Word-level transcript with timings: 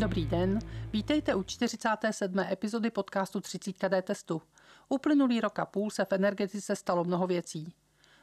Dobrý 0.00 0.26
den, 0.26 0.58
vítejte 0.92 1.34
u 1.34 1.42
47. 1.42 2.38
epizody 2.38 2.90
podcastu 2.90 3.40
30 3.40 3.72
KD 3.72 4.02
testu. 4.02 4.42
Uplynulý 4.88 5.40
rok 5.40 5.58
a 5.58 5.66
půl 5.66 5.90
se 5.90 6.04
v 6.04 6.12
energetice 6.12 6.76
stalo 6.76 7.04
mnoho 7.04 7.26
věcí. 7.26 7.74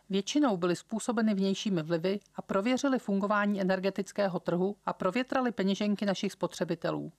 Většinou 0.09 0.57
byly 0.57 0.75
způsobeny 0.75 1.33
vnějšími 1.33 1.83
vlivy 1.83 2.19
a 2.35 2.41
prověřily 2.41 2.99
fungování 2.99 3.61
energetického 3.61 4.39
trhu 4.39 4.75
a 4.85 4.93
provětrali 4.93 5.51
peněženky 5.51 6.05
našich 6.05 6.31
spotřebitelů. 6.31 7.11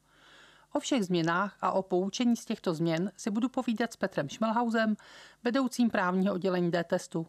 O 0.72 0.80
všech 0.80 1.04
změnách 1.04 1.56
a 1.60 1.72
o 1.72 1.82
poučení 1.82 2.36
z 2.36 2.44
těchto 2.44 2.74
změn 2.74 3.12
si 3.16 3.30
budu 3.30 3.48
povídat 3.48 3.92
s 3.92 3.96
Petrem 3.96 4.28
Šmelhausem, 4.28 4.96
vedoucím 5.44 5.90
právního 5.90 6.34
oddělení 6.34 6.70
D-testu. 6.70 7.26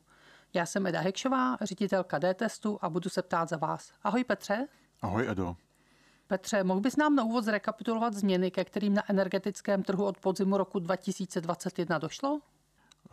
Já 0.54 0.65
jsem 0.65 0.87
Eda 0.87 1.00
Hekšová, 1.00 1.57
ředitelka 1.61 2.19
D-testu 2.19 2.79
a 2.82 2.89
budu 2.89 3.09
se 3.09 3.21
ptát 3.21 3.50
za 3.50 3.57
vás. 3.57 3.91
Ahoj 4.04 4.23
Petře. 4.23 4.68
Ahoj 5.01 5.29
Edo. 5.29 5.55
Petře, 6.29 6.64
mohl 6.64 6.79
bys 6.79 6.96
nám 6.96 7.15
na 7.15 7.24
úvod 7.24 7.43
zrekapitulovat 7.43 8.14
změny, 8.14 8.51
ke 8.51 8.65
kterým 8.65 8.93
na 8.93 9.10
energetickém 9.10 9.83
trhu 9.83 10.06
od 10.06 10.18
podzimu 10.18 10.57
roku 10.57 10.79
2021 10.79 11.97
došlo? 11.97 12.39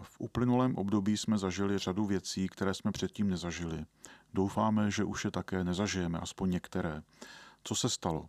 V 0.02 0.20
uplynulém 0.20 0.76
období 0.76 1.16
jsme 1.16 1.38
zažili 1.38 1.78
řadu 1.78 2.04
věcí, 2.04 2.48
které 2.48 2.74
jsme 2.74 2.92
předtím 2.92 3.30
nezažili. 3.30 3.84
Doufáme, 4.34 4.90
že 4.90 5.04
už 5.04 5.24
je 5.24 5.30
také 5.30 5.64
nezažijeme, 5.64 6.18
aspoň 6.18 6.50
některé. 6.50 7.02
Co 7.64 7.74
se 7.74 7.88
stalo? 7.88 8.28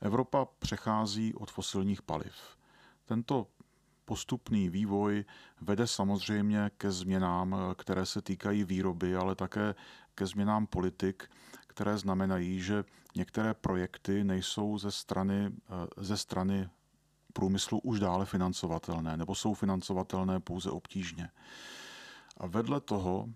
Evropa 0.00 0.46
přechází 0.58 1.34
od 1.34 1.50
fosilních 1.50 2.02
paliv. 2.02 2.34
Tento 3.04 3.46
postupný 4.04 4.68
vývoj 4.68 5.24
vede 5.60 5.86
samozřejmě 5.86 6.70
ke 6.78 6.90
změnám, 6.90 7.56
které 7.76 8.06
se 8.06 8.22
týkají 8.22 8.64
výroby, 8.64 9.16
ale 9.16 9.34
také 9.34 9.74
ke 10.14 10.26
změnám 10.26 10.66
politik, 10.66 11.30
které 11.74 11.98
znamenají, 11.98 12.60
že 12.60 12.84
některé 13.16 13.54
projekty 13.54 14.24
nejsou 14.24 14.78
ze 14.78 14.90
strany, 14.90 15.50
ze 15.96 16.16
strany 16.16 16.68
průmyslu 17.32 17.78
už 17.78 18.00
dále 18.00 18.26
financovatelné 18.26 19.16
nebo 19.16 19.34
jsou 19.34 19.54
financovatelné 19.54 20.40
pouze 20.40 20.70
obtížně. 20.70 21.30
A 22.36 22.46
vedle 22.46 22.80
toho, 22.80 23.28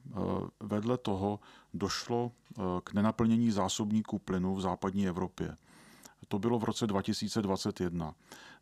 vedle 0.60 0.98
toho 0.98 1.40
došlo 1.74 2.32
k 2.84 2.92
nenaplnění 2.92 3.50
zásobníků 3.50 4.18
plynu 4.18 4.54
v 4.54 4.60
západní 4.60 5.08
Evropě. 5.08 5.56
To 6.28 6.38
bylo 6.38 6.58
v 6.58 6.64
roce 6.64 6.86
2021. 6.86 8.14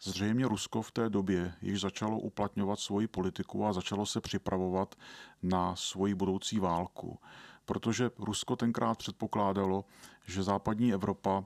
Zřejmě 0.02 0.48
Rusko 0.48 0.82
v 0.82 0.90
té 0.90 1.10
době 1.10 1.54
již 1.62 1.80
začalo 1.80 2.18
uplatňovat 2.18 2.80
svoji 2.80 3.06
politiku 3.06 3.66
a 3.66 3.72
začalo 3.72 4.06
se 4.06 4.20
připravovat 4.20 4.94
na 5.42 5.76
svoji 5.76 6.14
budoucí 6.14 6.58
válku. 6.58 7.18
Protože 7.66 8.10
Rusko 8.18 8.56
tenkrát 8.56 8.98
předpokládalo, 8.98 9.84
že 10.26 10.42
západní 10.42 10.92
Evropa 10.92 11.44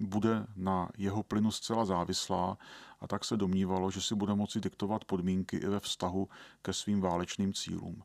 bude 0.00 0.46
na 0.56 0.88
jeho 0.98 1.22
plynu 1.22 1.50
zcela 1.50 1.84
závislá 1.84 2.58
a 3.00 3.06
tak 3.06 3.24
se 3.24 3.36
domnívalo, 3.36 3.90
že 3.90 4.00
si 4.00 4.14
bude 4.14 4.34
moci 4.34 4.60
diktovat 4.60 5.04
podmínky 5.04 5.56
i 5.56 5.66
ve 5.66 5.80
vztahu 5.80 6.28
ke 6.62 6.72
svým 6.72 7.00
válečným 7.00 7.54
cílům. 7.54 8.02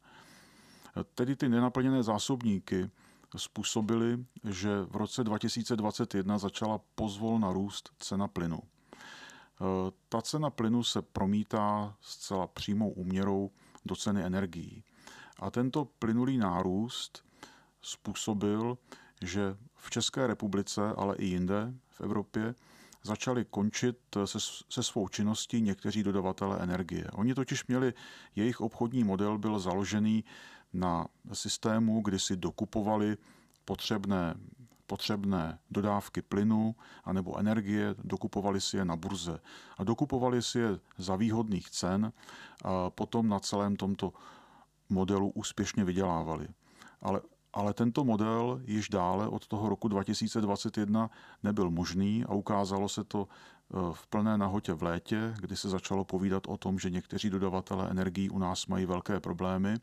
Tedy 1.16 1.36
ty 1.36 1.50
nenaplněné 1.50 2.03
zásobníky 2.03 2.89
způsobily, 3.38 4.26
že 4.50 4.81
v 4.81 4.95
roce 4.95 5.23
2021 5.23 6.38
začala 6.38 6.80
pozvolna 6.95 7.53
růst 7.53 7.89
cena 8.00 8.28
plynu. 8.28 8.59
Ta 10.09 10.22
cena 10.22 10.50
plynu 10.50 10.83
se 10.83 11.02
promítá 11.02 11.95
zcela 12.02 12.48
přímou 12.48 12.89
úměrou 12.89 13.52
do 13.86 13.95
ceny 13.95 14.23
energií. 14.23 14.83
A 15.39 15.52
tento 15.52 15.86
plynulý 15.86 16.38
nárůst 16.38 17.23
způsobil, 17.86 18.78
že 19.22 19.58
v 19.75 19.89
České 19.89 20.28
republice, 20.28 20.81
ale 20.97 21.16
i 21.16 21.25
jinde 21.25 21.73
v 21.89 22.02
Evropě 22.02 22.55
začali 23.04 23.45
končit 23.45 23.98
se, 24.26 24.39
se 24.70 24.83
svou 24.83 25.08
činností 25.08 25.61
někteří 25.61 26.04
dodavatelé 26.04 26.58
energie. 26.60 27.08
Oni 27.14 27.36
totiž 27.36 27.67
měli, 27.67 27.93
jejich 28.36 28.61
obchodní 28.61 29.04
model 29.04 29.37
byl 29.37 29.60
založený 29.60 30.23
na 30.73 31.08
systému, 31.33 32.02
kdy 32.02 32.20
si 32.20 32.37
dokupovali 32.37 33.17
potřebné, 33.65 34.36
potřebné 34.87 35.60
dodávky 35.71 36.21
plynu 36.21 36.76
anebo 37.04 37.39
energie, 37.39 37.95
dokupovali 38.04 38.61
si 38.61 38.77
je 38.77 38.86
na 38.86 38.95
burze. 38.95 39.39
A 39.77 39.83
dokupovali 39.83 40.42
si 40.42 40.60
je 40.60 40.80
za 40.98 41.15
výhodných 41.15 41.70
cen 41.70 42.14
a 42.64 42.89
potom 42.89 43.30
na 43.30 43.39
celém 43.39 43.76
tomto 43.76 44.14
modelu 44.89 45.30
úspěšně 45.30 45.83
vydělávali. 45.83 46.48
Ale 47.02 47.21
ale 47.55 47.73
tento 47.73 48.04
model 48.04 48.61
již 48.64 48.89
dále 48.89 49.27
od 49.27 49.48
toho 49.48 49.70
roku 49.70 49.88
2021 49.88 51.10
nebyl 51.43 51.70
možný 51.70 52.26
a 52.26 52.33
ukázalo 52.33 52.89
se 52.89 53.04
to 53.04 53.27
e, 53.27 53.93
v 53.93 54.08
plné 54.08 54.38
nahotě 54.38 54.73
v 54.73 54.83
létě, 54.83 55.33
kdy 55.39 55.55
se 55.55 55.70
začalo 55.70 56.05
povídat 56.05 56.48
o 56.48 56.58
tom, 56.58 56.80
že 56.80 56.89
někteří 56.89 57.30
dodavatelé 57.30 57.89
energií 57.89 58.30
u 58.30 58.39
nás 58.39 58.67
mají 58.67 58.86
velké 58.86 59.20
problémy. 59.20 59.76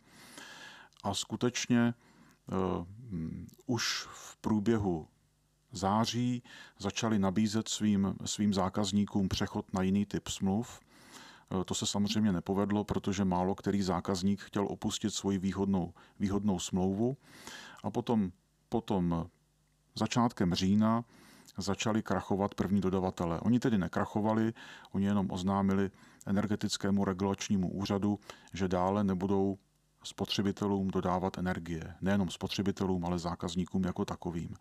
A 1.05 1.15
skutečně 1.15 1.95
uh, 2.47 2.87
už 3.67 4.07
v 4.11 4.37
průběhu 4.37 5.09
září 5.73 6.43
začali 6.79 7.19
nabízet 7.19 7.69
svým, 7.69 8.15
svým 8.25 8.55
zákazníkům 8.55 9.29
přechod 9.29 9.75
na 9.75 9.83
jiný 9.83 10.07
typ 10.07 10.29
smluv– 10.29 10.81
Eh, 10.91 10.92
to 11.65 11.75
se 11.75 11.87
samozřejmě 11.87 12.33
nepovedlo, 12.33 12.85
protože 12.85 13.25
málo 13.25 13.55
který 13.55 13.83
zákazník 13.83 14.41
chtěl 14.41 14.67
opustit 14.71 15.15
svoji 15.15 15.39
výhodnou, 15.39 15.95
výhodnou 16.19 16.59
smlouvu. 16.59 17.17
A 17.83 17.91
potom, 17.91 18.33
potom 18.69 19.27
začátkem 19.95 20.55
října 20.55 21.05
začali 21.59 22.03
krachovat 22.03 22.55
první 22.55 22.81
dodavatele. 22.81 23.41
Oni 23.41 23.61
tedy 23.61 23.79
nekrachovali, 23.79 24.53
oni 24.93 25.05
jenom 25.05 25.27
oznámili 25.31 25.91
energetickému 26.27 27.05
regulačnímu 27.05 27.71
úřadu, 27.71 28.19
že 28.53 28.69
dále 28.69 29.05
nebudou 29.05 29.59
spotřebitelům 30.03 30.89
dodávat 30.89 31.39
energie. 31.39 31.95
Nejenom 32.01 32.31
spotřebitelům, 32.31 33.05
ale 33.05 33.19
zákazníkům 33.19 33.85
jako 33.85 34.05
takovým. 34.05 34.57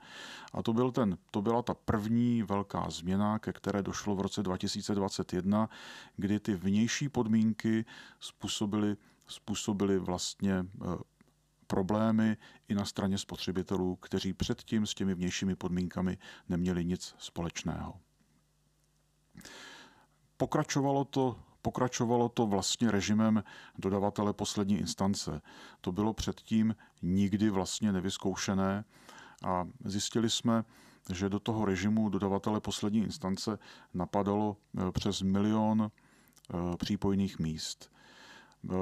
A 0.53 0.63
to, 0.63 0.74
byl 0.74 0.91
ten, 0.91 1.18
to 1.31 1.41
byla 1.41 1.62
ta 1.62 1.74
první 1.74 2.44
velká 2.44 2.90
změna, 2.90 3.40
ke 3.40 3.53
které 3.53 3.84
došlo 3.84 4.16
v 4.16 4.22
roce 4.22 4.44
2021, 4.44 5.69
kdy 6.18 6.40
ty 6.40 6.56
vnější 6.56 7.09
podmínky 7.09 7.85
způsobily, 8.19 8.97
způsobily 9.28 10.00
vlastně 10.00 10.53
eh, 10.53 10.97
problémy 11.68 12.38
i 12.68 12.75
na 12.75 12.85
straně 12.85 13.18
spotřebitelů, 13.18 13.96
kteří 13.96 14.34
předtím 14.34 14.85
s 14.85 14.94
těmi 14.94 15.16
vnějšími 15.16 15.56
podmínkami 15.56 16.18
neměli 16.50 16.85
nic 16.85 17.16
společného. 17.18 18.00
Pokračovalo 20.38 21.06
to 21.06 21.40
Pokračovalo 21.61 22.29
to 22.29 22.47
vlastně 22.47 22.91
režimem 22.91 23.44
dodavatele 23.77 24.33
poslední 24.33 24.77
instance. 24.77 25.41
To 25.81 25.91
bylo 25.91 26.13
předtím 26.13 26.75
nikdy 27.01 27.49
vlastně 27.49 27.91
nevyzkoušené 27.91 28.83
a 29.45 29.67
zjistili 29.85 30.29
jsme, 30.29 30.63
že 31.13 31.29
do 31.29 31.39
toho 31.39 31.66
režimu 31.66 32.09
dodavatele 32.09 32.61
poslední 32.61 32.99
instance 32.99 33.59
napadalo 33.94 34.57
eh, 34.77 34.91
přes 34.91 35.22
milion 35.22 35.91
eh, 35.91 36.77
přípojných 36.77 37.39
míst. 37.39 37.91
Eh, 38.69 38.75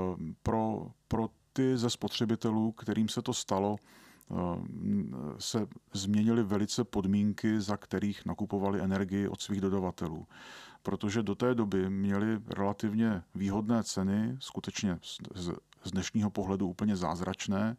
pro, 0.43 0.91
pro 1.07 1.29
ty 1.53 1.77
ze 1.77 1.89
spotřebitelů, 1.89 2.71
kterým 2.71 3.09
se 3.09 3.21
to 3.21 3.33
stalo, 3.33 3.75
se 5.39 5.67
změnily 5.93 6.43
velice 6.43 6.83
podmínky, 6.83 7.61
za 7.61 7.77
kterých 7.77 8.25
nakupovali 8.25 8.81
energii 8.81 9.27
od 9.27 9.41
svých 9.41 9.61
dodavatelů. 9.61 10.27
Protože 10.89 11.23
do 11.23 11.35
té 11.35 11.55
doby 11.55 11.89
měli 11.89 12.39
relativně 12.47 13.23
výhodné 13.35 13.83
ceny, 13.83 14.37
skutečně 14.39 14.99
z 15.83 15.91
dnešního 15.91 16.29
pohledu 16.29 16.67
úplně 16.67 16.95
zázračné, 16.95 17.77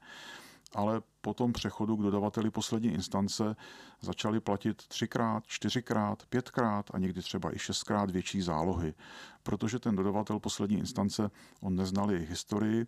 ale 0.74 1.02
po 1.20 1.34
tom 1.34 1.52
přechodu 1.52 1.96
k 1.96 2.02
dodavateli 2.02 2.50
poslední 2.50 2.88
instance 2.88 3.56
začali 4.00 4.40
platit 4.40 4.76
třikrát, 4.76 5.46
čtyřikrát, 5.46 6.26
pětkrát 6.26 6.90
a 6.94 6.98
někdy 6.98 7.22
třeba 7.22 7.54
i 7.54 7.58
šestkrát 7.58 8.10
větší 8.10 8.42
zálohy, 8.42 8.94
protože 9.42 9.78
ten 9.78 9.96
dodavatel 9.96 10.40
poslední 10.40 10.78
instance, 10.78 11.30
on 11.60 11.76
neznal 11.76 12.10
jejich 12.10 12.30
historii, 12.30 12.86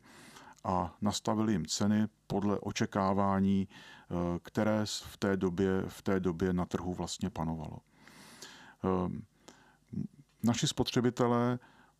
a 0.64 0.96
nastavili 1.00 1.52
jim 1.52 1.66
ceny 1.66 2.08
podle 2.26 2.58
očekávání, 2.58 3.68
eh, 3.68 4.14
které 4.42 4.82
v 4.86 5.16
té 5.16 5.36
době, 5.36 5.82
v 5.88 6.02
té 6.02 6.20
době 6.20 6.52
na 6.52 6.66
trhu 6.66 6.94
vlastně 6.94 7.30
panovalo. 7.30 7.78
Naši 10.42 10.68
spotřebitelé 10.68 11.58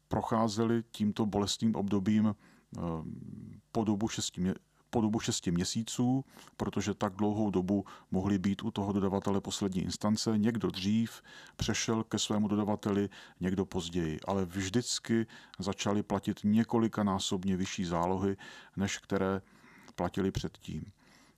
procházeli 0.09 0.85
tímto 0.91 1.27
bolestným 1.27 1.77
obdobím 1.77 2.35
eh, 2.35 2.81
po 3.73 3.85
dobu 3.85 4.09
6 4.09 4.39
po 4.93 5.00
dobu 5.00 5.21
6 5.21 5.47
měsíců, 5.47 6.25
protože 6.56 6.94
tak 6.94 7.15
dlouhou 7.15 7.50
dobu 7.50 7.85
mohli 8.11 8.39
být 8.39 8.62
u 8.62 8.71
toho 8.71 8.93
dodavatele 8.93 9.41
poslední 9.41 9.83
instance. 9.83 10.39
Někdo 10.39 10.71
dřív 10.71 11.23
přešel 11.56 12.05
ke 12.05 12.19
svému 12.19 12.49
dodavateli, 12.49 13.09
někdo 13.41 13.67
později, 13.67 14.19
ale 14.27 14.45
vždycky 14.45 15.27
začali 15.59 16.03
platit 16.03 16.41
několikanásobně 16.45 17.56
vyšší 17.56 17.85
zálohy, 17.85 18.37
než 18.77 18.99
které 18.99 19.41
platili 19.95 20.31
předtím. 20.31 20.85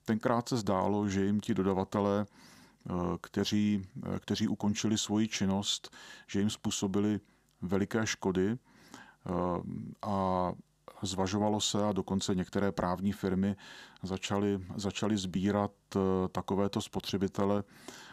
Tenkrát 0.04 0.48
se 0.48 0.56
zdálo, 0.56 1.08
že 1.08 1.24
jim 1.24 1.40
ti 1.40 1.54
dodavatelé 1.54 2.26
kteří, 3.20 3.82
kteří 4.18 4.48
ukončili 4.48 4.98
svoji 4.98 5.28
činnost, 5.28 5.96
že 6.26 6.38
jim 6.38 6.50
způsobili 6.50 7.20
veliké 7.62 8.06
škody 8.06 8.58
a 10.02 10.52
zvažovalo 11.02 11.60
se 11.60 11.84
a 11.84 11.92
dokonce 11.92 12.34
některé 12.34 12.72
právní 12.72 13.12
firmy 13.12 13.56
začaly, 14.02 14.60
začaly 14.76 15.16
sbírat 15.16 15.70
takovéto 16.32 16.80
spotřebitele, 16.80 17.64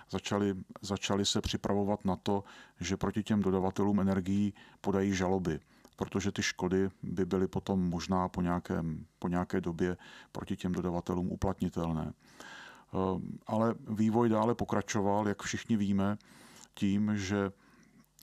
začaly, 0.10 0.56
začaly 0.82 1.26
se 1.26 1.42
připravovat 1.42 2.06
na 2.06 2.16
to, 2.16 2.44
že 2.80 2.98
proti 2.98 3.24
těm 3.24 3.42
dodavatelům 3.42 4.00
energií 4.00 4.54
podají 4.82 5.14
žaloby 5.14 5.60
protože 5.96 6.32
ty 6.32 6.44
škody 6.44 6.90
by 7.04 7.26
byly 7.26 7.48
potom 7.48 7.90
možná 7.90 8.30
po, 8.30 8.42
nějakém, 8.42 9.06
po 9.20 9.28
nějaké 9.28 9.62
době 9.62 9.98
proti 10.32 10.56
těm 10.56 10.72
dodavatelům 10.72 11.32
uplatnitelné. 11.32 12.14
Ehm, 12.94 13.40
ale 13.48 13.76
vývoj 13.88 14.30
dále 14.30 14.56
pokračoval, 14.56 15.28
jak 15.28 15.44
všichni 15.44 15.78
víme, 15.78 16.18
tím, 16.74 17.18
že 17.18 17.52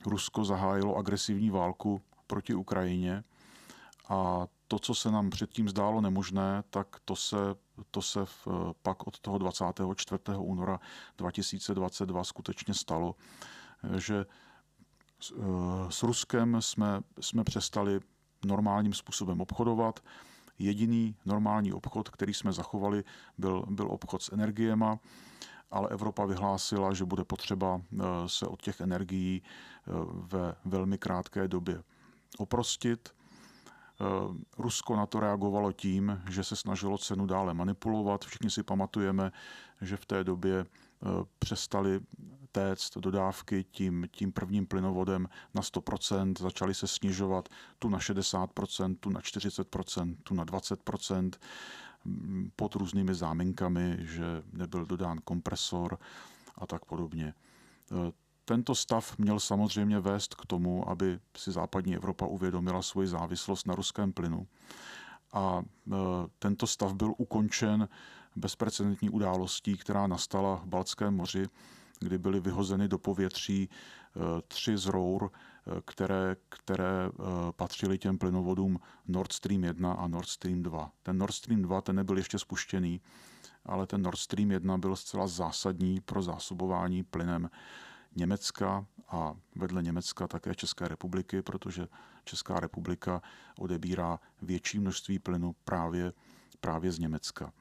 Rusko 0.07 0.45
zahájilo 0.45 0.97
agresivní 0.97 1.51
válku 1.51 2.03
proti 2.27 2.55
Ukrajině 2.55 3.25
a 4.09 4.47
to, 4.69 4.79
co 4.79 4.95
se 4.95 5.11
nám 5.11 5.31
předtím 5.31 5.69
zdálo 5.69 6.01
nemožné, 6.01 6.63
tak 6.71 6.97
to 7.05 7.17
se, 7.17 7.37
to 7.91 8.03
se 8.03 8.25
v, 8.25 8.49
pak 8.83 9.07
od 9.07 9.19
toho 9.19 9.39
24. 9.39 10.21
února 10.39 10.81
2022 11.17 12.25
skutečně 12.25 12.75
stalo, 12.75 13.15
že 13.97 14.27
s, 15.21 15.33
eh, 15.33 15.91
s 15.91 16.03
Ruskem 16.03 16.63
jsme, 16.63 17.01
jsme 17.21 17.45
přestali 17.45 18.01
normálním 18.45 18.95
způsobem 18.95 19.41
obchodovat. 19.41 20.01
Jediný 20.59 21.17
normální 21.27 21.73
obchod, 21.73 22.09
který 22.09 22.35
jsme 22.35 22.53
zachovali, 22.53 23.05
byl, 23.39 23.65
byl 23.71 23.91
obchod 23.91 24.23
s 24.23 24.33
energiema, 24.33 24.99
ale 25.71 25.89
Evropa 25.89 26.25
vyhlásila, 26.25 26.95
že 26.95 27.05
bude 27.05 27.25
potřeba 27.25 27.81
eh, 27.81 28.05
se 28.27 28.47
od 28.47 28.63
těch 28.63 28.81
energií 28.81 29.43
eh, 29.43 29.91
ve 30.13 30.55
velmi 30.65 30.99
krátké 30.99 31.49
době 31.49 31.83
oprostit. 32.39 33.15
Rusko 34.59 34.97
na 34.97 35.07
to 35.07 35.21
reagovalo 35.21 35.73
tím, 35.73 36.23
že 36.29 36.45
se 36.45 36.57
snažilo 36.57 36.99
cenu 36.99 37.27
dále 37.27 37.55
manipulovat. 37.55 38.25
Všichni 38.25 38.51
si 38.51 38.63
pamatujeme, 38.63 39.33
že 39.81 39.97
v 39.97 40.07
té 40.07 40.25
době 40.25 40.67
přestali 41.39 42.01
téct 42.53 42.99
dodávky 42.99 43.65
tím, 43.71 44.09
tím 44.11 44.33
prvním 44.33 44.67
plynovodem 44.67 45.29
na 45.55 45.63
100%, 45.63 46.35
začaly 46.39 46.75
se 46.75 46.87
snižovat 46.87 47.49
tu 47.79 47.89
na 47.89 47.99
60%, 47.99 48.97
tu 49.01 49.11
na 49.11 49.21
40%, 49.21 50.17
tu 50.23 50.35
na 50.35 50.45
20%, 50.45 51.31
mm, 52.05 52.51
pod 52.57 52.75
různými 52.75 53.15
záminkami, 53.15 53.97
že 54.01 54.43
nebyl 54.53 54.87
dodán 54.87 55.19
kompresor 55.25 55.99
a 56.59 56.67
tak 56.67 56.85
podobně. 56.85 57.27
E, 57.27 57.35
tento 58.45 58.75
stav 58.75 59.19
měl 59.19 59.41
samozřejmě 59.41 60.01
vést 60.01 60.35
k 60.35 60.47
tomu, 60.47 60.89
aby 60.89 61.19
si 61.37 61.53
západní 61.53 61.97
Evropa 61.97 62.27
uvědomila 62.27 62.83
svoji 62.83 63.09
závislost 63.09 63.67
na 63.67 63.75
ruském 63.75 64.13
plynu. 64.13 64.47
A 65.33 65.63
e, 65.63 65.93
tento 66.39 66.67
stav 66.67 66.95
byl 66.95 67.15
ukončen 67.17 67.89
bezprecedentní 68.37 69.11
událostí, 69.11 69.77
která 69.77 70.07
nastala 70.07 70.57
v 70.57 70.67
Baltském 70.67 71.17
moři 71.17 71.47
kdy 71.99 72.19
byly 72.19 72.41
vyhozeny 72.41 72.89
do 72.89 72.99
povětří 72.99 73.69
eh, 73.69 74.21
tři 74.49 74.77
z 74.77 74.87
rour, 74.87 75.31
eh, 75.33 75.81
které, 75.85 76.37
které 76.49 77.07
eh, 77.07 77.23
patřily 77.57 77.99
těm 77.99 78.19
plynovodům 78.19 78.81
Nord 79.09 79.33
Stream 79.33 79.65
1 79.65 79.93
a 79.93 80.07
Nord 80.07 80.29
Stream 80.29 80.63
2. 80.63 80.93
Ten 81.03 81.19
Nord 81.19 81.35
Stream 81.35 81.63
2 81.63 81.81
ten 81.81 81.97
nebyl 81.97 82.17
ještě 82.17 82.39
spuštěný, 82.39 83.01
ale 83.67 83.87
ten 83.87 84.03
Nord 84.03 84.19
Stream 84.19 84.51
1 84.51 84.79
byl 84.79 84.97
zcela 84.97 85.27
zásadní 85.27 86.01
pro 86.01 86.23
zásobování 86.23 87.05
plynem 87.05 87.51
Německa 88.17 88.87
a 89.09 89.35
vedle 89.57 89.83
Německa 89.83 90.29
také 90.29 90.55
České 90.55 90.89
republiky, 90.89 91.43
protože 91.43 91.89
Česká 92.25 92.61
republika 92.61 93.23
odebírá 93.59 94.21
větší 94.43 94.79
množství 94.79 95.19
plynu 95.19 95.55
právě, 95.65 96.13
právě 96.61 96.93
z 96.93 96.99
Německa. 96.99 97.53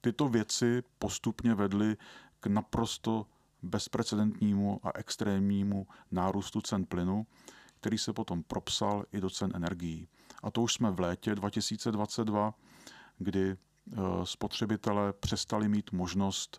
Tyto 0.00 0.28
věci 0.28 0.82
postupně 0.98 1.54
vedly 1.54 1.96
k 2.40 2.46
naprosto 2.46 3.26
bezprecedentnímu 3.62 4.80
a 4.82 4.90
extrémnímu 4.94 5.86
nárůstu 6.10 6.60
cen 6.60 6.84
plynu, 6.84 7.26
který 7.80 7.98
se 7.98 8.12
potom 8.12 8.42
propsal 8.42 9.04
i 9.12 9.20
do 9.20 9.30
cen 9.30 9.52
energií. 9.54 10.08
A 10.42 10.50
to 10.50 10.62
už 10.62 10.74
jsme 10.74 10.90
v 10.90 11.00
létě 11.00 11.34
2022, 11.34 12.54
kdy 13.18 13.50
eh, 13.50 13.96
spotřebitelé 14.24 15.12
přestali 15.12 15.68
mít 15.68 15.92
možnost 15.92 16.58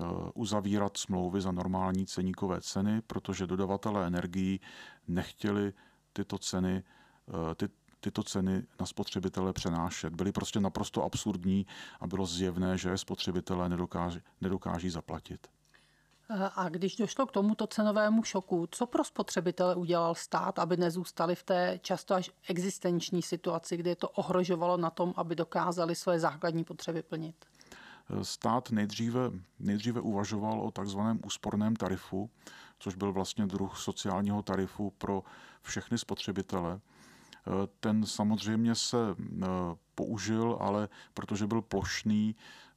eh, 0.00 0.04
uzavírat 0.34 0.96
smlouvy 0.96 1.40
za 1.40 1.52
normální 1.52 2.06
ceníkové 2.06 2.60
ceny, 2.60 3.02
protože 3.02 3.46
dodavatelé 3.46 4.06
energií 4.06 4.60
nechtěli 5.08 5.72
tyto 6.12 6.38
ceny, 6.38 6.82
eh, 7.28 7.54
ty, 7.54 7.68
tyto 8.06 8.22
ceny 8.22 8.62
na 8.80 8.86
spotřebitele 8.86 9.52
přenášet. 9.52 10.14
Byly 10.14 10.32
prostě 10.32 10.60
naprosto 10.60 11.02
absurdní 11.02 11.66
a 12.00 12.06
bylo 12.06 12.26
zjevné, 12.26 12.78
že 12.78 12.98
spotřebitelé 12.98 13.68
nedokáží, 13.68 14.20
nedokáží 14.40 14.90
zaplatit. 14.90 15.46
A 16.54 16.68
když 16.68 16.96
došlo 16.96 17.26
k 17.26 17.32
tomuto 17.32 17.66
cenovému 17.66 18.22
šoku, 18.22 18.68
co 18.70 18.86
pro 18.86 19.04
spotřebitele 19.04 19.74
udělal 19.74 20.14
stát, 20.14 20.58
aby 20.58 20.76
nezůstali 20.76 21.34
v 21.34 21.42
té 21.42 21.78
často 21.82 22.14
až 22.14 22.30
existenční 22.48 23.22
situaci, 23.22 23.76
kdy 23.76 23.90
je 23.90 23.96
to 23.96 24.08
ohrožovalo 24.08 24.76
na 24.76 24.90
tom, 24.90 25.14
aby 25.16 25.36
dokázali 25.36 25.94
své 25.94 26.20
základní 26.20 26.64
potřeby 26.64 27.02
plnit? 27.02 27.36
Stát 28.22 28.70
nejdříve, 28.70 29.30
nejdříve 29.58 30.00
uvažoval 30.00 30.60
o 30.60 30.70
takzvaném 30.70 31.20
úsporném 31.24 31.76
tarifu, 31.76 32.30
což 32.78 32.94
byl 32.94 33.12
vlastně 33.12 33.46
druh 33.46 33.78
sociálního 33.78 34.42
tarifu 34.42 34.90
pro 34.98 35.22
všechny 35.62 35.98
spotřebitele. 35.98 36.80
Ten 37.80 38.06
samozřejmě 38.06 38.74
se 38.74 38.96
eh, 39.18 39.46
použil, 39.94 40.58
ale 40.60 40.88
protože 41.14 41.46
byl 41.46 41.62
plošný, 41.62 42.36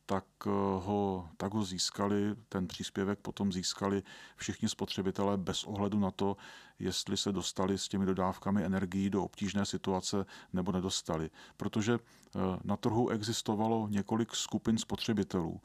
tak 0.10 0.26
eh, 0.48 0.50
ho, 0.84 1.30
tak 1.38 1.54
ho 1.54 1.64
získali, 1.66 2.36
ten 2.50 2.68
příspěvek 2.68 3.20
potom 3.20 3.52
získali 3.52 4.04
všichni 4.36 4.70
spotřebitelé 4.70 5.38
bez 5.38 5.64
ohledu 5.64 6.00
na 6.00 6.12
to, 6.12 6.38
jestli 6.80 7.18
se 7.18 7.32
dostali 7.32 7.78
s 7.78 7.88
těmi 7.88 8.06
dodávkami 8.06 8.64
energií 8.64 9.10
do 9.10 9.24
obtížné 9.24 9.66
situace 9.66 10.26
nebo 10.54 10.72
nedostali. 10.72 11.30
Protože 11.58 11.94
eh, 11.94 12.40
na 12.64 12.78
trhu 12.78 13.10
existovalo 13.10 13.88
několik 13.88 14.36
skupin 14.36 14.78
spotřebitelů. 14.78 15.62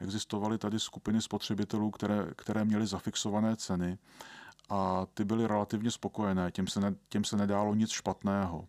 Existovaly 0.00 0.58
tady 0.58 0.80
skupiny 0.80 1.22
spotřebitelů, 1.22 1.90
které, 1.90 2.26
které 2.36 2.64
měly 2.64 2.86
zafixované 2.86 3.56
ceny 3.56 3.98
a 4.68 5.06
ty 5.14 5.24
byly 5.24 5.46
relativně 5.46 5.90
spokojené, 5.90 6.50
těm 6.50 6.66
se, 6.66 6.80
ne, 6.80 6.94
těm 7.08 7.24
se 7.24 7.36
nedálo 7.36 7.74
nic 7.74 7.90
špatného. 7.90 8.68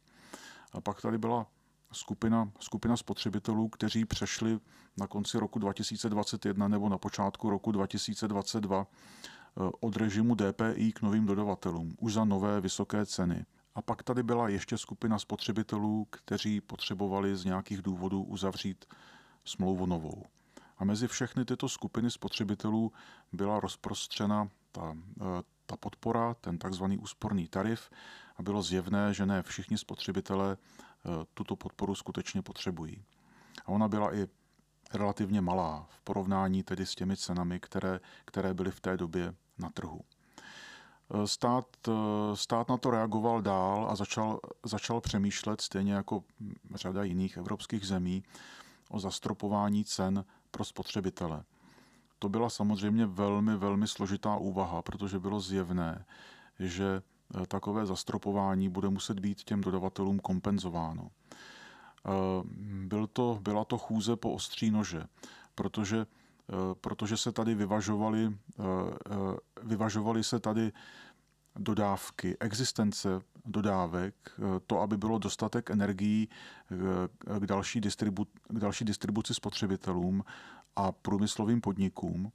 A 0.73 0.81
pak 0.81 1.01
tady 1.01 1.17
byla 1.17 1.47
skupina, 1.91 2.51
skupina 2.59 2.97
spotřebitelů, 2.97 3.69
kteří 3.69 4.05
přešli 4.05 4.59
na 4.97 5.07
konci 5.07 5.39
roku 5.39 5.59
2021 5.59 6.67
nebo 6.67 6.89
na 6.89 6.97
počátku 6.97 7.49
roku 7.49 7.71
2022 7.71 8.87
eh, 8.87 9.71
od 9.79 9.95
režimu 9.95 10.35
DPI 10.35 10.91
k 10.91 11.01
novým 11.01 11.25
dodavatelům, 11.25 11.95
už 11.99 12.13
za 12.13 12.25
nové 12.25 12.61
vysoké 12.61 13.05
ceny. 13.05 13.45
A 13.75 13.81
pak 13.81 14.03
tady 14.03 14.23
byla 14.23 14.49
ještě 14.49 14.77
skupina 14.77 15.19
spotřebitelů, 15.19 16.07
kteří 16.09 16.61
potřebovali 16.61 17.35
z 17.35 17.45
nějakých 17.45 17.81
důvodů 17.81 18.23
uzavřít 18.23 18.85
smlouvu 19.45 19.85
novou. 19.85 20.23
A 20.77 20.85
mezi 20.85 21.07
všechny 21.07 21.45
tyto 21.45 21.69
skupiny 21.69 22.11
spotřebitelů 22.11 22.91
byla 23.31 23.59
rozprostřena 23.59 24.49
ta, 24.71 24.97
eh, 25.21 25.23
ta 25.69 25.77
podpora, 25.77 26.33
ten 26.33 26.57
takzvaný 26.57 26.97
úsporný 26.97 27.47
tarif 27.47 27.89
a 28.38 28.43
bylo 28.43 28.61
zjevné, 28.61 29.13
že 29.13 29.25
ne 29.25 29.43
všichni 29.43 29.77
spotřebitelé 29.77 30.57
eh, 30.57 31.25
tuto 31.33 31.55
podporu 31.55 31.95
skutečně 31.95 32.41
potřebují. 32.41 33.03
A 33.65 33.67
ona 33.69 33.88
byla 33.88 34.15
i 34.15 34.27
relativně 34.93 35.41
malá 35.41 35.88
v 35.89 36.01
porovnání 36.01 36.63
tedy 36.63 36.85
s 36.85 36.95
těmi 36.95 37.17
cenami, 37.17 37.59
které, 37.59 37.99
které 38.25 38.53
byly 38.53 38.71
v 38.71 38.79
té 38.79 38.97
době 38.97 39.33
na 39.57 39.69
trhu. 39.69 40.01
Eh, 41.13 41.27
stát, 41.27 41.65
stát 42.33 42.69
na 42.69 42.77
to 42.77 42.91
reagoval 42.91 43.41
dál 43.41 43.88
a 43.89 43.95
začal, 43.95 44.39
začal 44.65 45.01
přemýšlet, 45.01 45.61
stejně 45.61 45.93
jako 45.93 46.23
řada 46.75 47.03
jiných 47.03 47.38
evropských 47.38 47.88
zemí, 47.88 48.23
o 48.89 48.99
zastropování 48.99 49.85
cen 49.85 50.25
pro 50.51 50.63
spotřebitele. 50.65 51.43
To 52.19 52.29
byla 52.29 52.49
samozřejmě 52.49 53.05
velmi, 53.05 53.57
velmi 53.57 53.88
složitá 53.88 54.35
úvaha, 54.35 54.81
protože 54.81 55.19
bylo 55.19 55.39
zjevné, 55.39 56.05
že 56.59 57.01
eh, 57.41 57.45
takové 57.47 57.85
zastropování 57.85 58.69
bude 58.69 58.89
muset 58.89 59.19
být 59.19 59.43
těm 59.43 59.61
dodavatelům 59.61 60.19
kompenzováno. 60.19 61.09
Eh, 62.05 62.11
byl 62.85 63.07
to, 63.07 63.39
byla 63.41 63.65
to 63.65 63.77
chůze 63.77 64.15
po 64.15 64.33
ostří 64.33 64.71
nože, 64.71 65.03
protože, 65.55 65.97
eh, 65.99 66.53
protože 66.81 67.17
se 67.17 67.31
tady 67.31 67.55
vyvažovaly, 67.55 68.38
vyvažovaly 69.63 70.23
se 70.23 70.39
tady 70.39 70.71
dodávky, 71.55 72.38
existence 72.39 73.19
dodávek, 73.45 74.15
to, 74.67 74.81
aby 74.81 74.97
bylo 74.97 75.17
dostatek 75.17 75.69
energií 75.69 76.29
k 77.39 77.45
další, 77.45 77.81
distribu, 77.81 78.25
k 78.25 78.59
další 78.59 78.85
distribuci 78.85 79.33
spotřebitelům 79.33 80.23
a 80.79 80.91
průmyslovým 80.91 81.62
podnikům. 81.62 82.31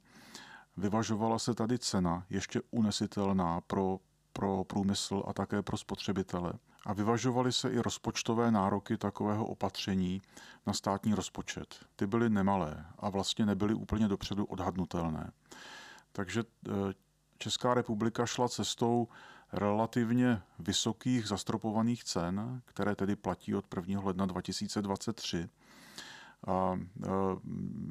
Vyvažovala 0.77 1.39
se 1.39 1.53
tady 1.53 1.79
cena 1.79 2.25
ještě 2.29 2.61
unesitelná 2.71 3.61
pro, 3.61 3.99
pro 4.33 4.63
průmysl 4.63 5.23
a 5.27 5.33
také 5.33 5.61
pro 5.61 5.77
spotřebitele. 5.77 6.53
A 6.85 6.93
vyvažovaly 6.93 7.53
se 7.53 7.69
i 7.69 7.79
rozpočtové 7.79 8.51
nároky 8.51 8.97
takového 8.97 9.45
opatření 9.45 10.21
na 10.67 10.73
státní 10.73 11.13
rozpočet. 11.13 11.75
Ty 11.95 12.07
byly 12.07 12.29
nemalé 12.29 12.85
a 12.99 13.09
vlastně 13.09 13.45
nebyly 13.45 13.73
úplně 13.73 14.07
dopředu 14.07 14.45
odhadnutelné. 14.45 15.31
Takže 16.11 16.43
eh, 16.43 16.71
Česká 17.37 17.73
republika 17.73 18.25
šla 18.25 18.49
cestou 18.49 19.07
relativně 19.53 20.41
vysokých 20.59 21.27
zastropovaných 21.27 22.03
cen, 22.03 22.61
které 22.65 22.95
tedy 22.95 23.15
platí 23.15 23.55
od 23.55 23.65
1. 23.75 24.01
ledna 24.03 24.25
2023. 24.25 25.49
A 26.45 26.79
e, 26.79 27.07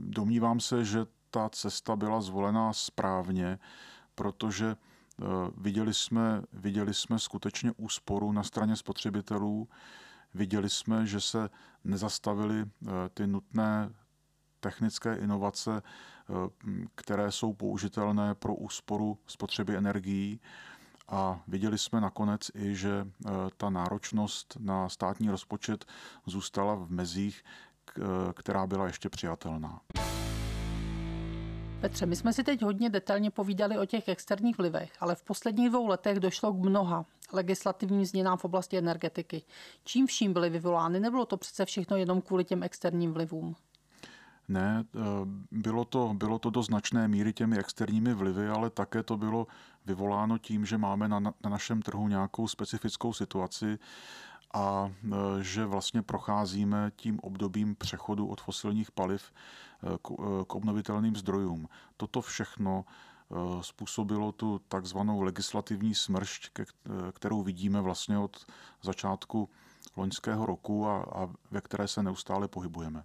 domnívám 0.01 0.61
se, 0.61 0.85
že 0.85 1.07
ta 1.31 1.49
cesta 1.49 1.97
byla 1.97 2.21
zvolená 2.21 2.73
správně, 2.73 3.59
protože 4.15 4.67
e, 4.67 4.77
viděli 5.57 5.95
jsme, 5.95 6.43
viděli 6.53 6.95
jsme 6.95 7.19
skutečně 7.19 7.73
úsporu 7.77 8.33
na 8.33 8.43
straně 8.43 8.77
spotřebitelů, 8.77 9.69
viděli 10.35 10.71
jsme, 10.71 11.07
že 11.07 11.21
se 11.21 11.51
nezastavily 11.85 12.61
e, 12.61 12.67
ty 13.15 13.27
nutné 13.27 13.91
technické 14.61 15.17
inovace, 15.17 15.83
které 16.95 17.33
jsou 17.33 17.53
použitelné 17.53 18.35
pro 18.35 18.55
úsporu 18.55 19.19
spotřeby 19.27 19.77
energií. 19.77 20.41
A 21.09 21.41
viděli 21.49 21.79
jsme 21.79 22.01
nakonec 22.01 22.51
i, 22.55 22.75
že 22.75 23.07
ta 23.57 23.71
náročnost 23.71 24.57
na 24.61 24.89
státní 24.89 25.31
rozpočet 25.31 25.85
zůstala 26.27 26.75
v 26.75 26.91
mezích, 26.91 27.43
která 28.35 28.67
byla 28.67 28.87
ještě 28.87 29.09
přijatelná. 29.09 29.81
Petře, 31.81 32.07
my 32.07 32.17
jsme 32.17 32.33
si 32.33 32.45
teď 32.45 32.63
hodně 32.63 32.91
detailně 32.91 33.31
povídali 33.31 33.79
o 33.79 33.87
těch 33.87 34.09
externích 34.09 34.59
vlivech, 34.59 34.93
ale 35.01 35.15
v 35.15 35.23
posledních 35.23 35.71
dvou 35.71 35.87
letech 35.87 36.21
došlo 36.21 36.53
k 36.53 36.57
mnoha 36.57 37.05
legislativním 37.33 38.05
změnám 38.05 38.39
v 38.39 38.45
oblasti 38.45 38.79
energetiky. 38.79 39.43
Čím 39.85 40.07
vším 40.07 40.33
byly 40.33 40.51
vyvolány? 40.51 41.01
Nebylo 41.01 41.27
to 41.27 41.37
přece 41.37 41.65
všechno 41.65 41.97
jenom 41.97 42.21
kvůli 42.21 42.45
těm 42.45 42.63
externím 42.63 43.13
vlivům? 43.13 43.57
Ne, 44.49 44.85
eh, 44.95 44.99
bylo 45.51 45.85
to, 45.85 46.15
bylo 46.15 46.39
to 46.39 46.51
do 46.51 46.63
značné 46.63 47.09
míry 47.09 47.33
těmi 47.33 47.59
externími 47.59 48.15
vlivy, 48.15 48.49
ale 48.49 48.71
také 48.71 49.03
to 49.03 49.17
bylo 49.17 49.47
vyvoláno 49.87 50.39
tím, 50.39 50.67
že 50.67 50.79
máme 50.79 51.09
na, 51.09 51.21
na 51.21 51.33
našem 51.49 51.83
trhu 51.83 52.09
nějakou 52.09 52.49
specifickou 52.49 53.13
situaci 53.13 53.79
a 54.55 54.91
e, 55.05 55.43
že 55.43 55.67
vlastně 55.67 56.03
procházíme 56.03 56.93
tím 56.97 57.21
obdobím 57.23 57.77
přechodu 57.77 58.27
od 58.27 58.41
fosilních 58.41 58.91
paliv 58.91 59.33
e, 59.33 59.95
e, 59.95 59.99
k 60.47 60.55
obnovitelným 60.55 61.17
zdrojům. 61.17 61.69
Toto 61.97 62.21
všechno 62.21 62.85
způsobilo 63.61 64.33
tu 64.33 64.61
takzvanou 64.69 65.21
legislativní 65.21 65.95
smršť, 65.95 66.51
kterou 67.13 67.43
vidíme 67.43 67.81
vlastně 67.81 68.19
od 68.19 68.47
začátku 68.83 69.49
loňského 69.97 70.47
roku 70.47 70.87
a, 70.87 71.03
a 71.03 71.29
ve 71.51 71.61
které 71.61 71.89
se 71.89 72.03
neustále 72.03 72.49
pohybujeme. 72.49 73.05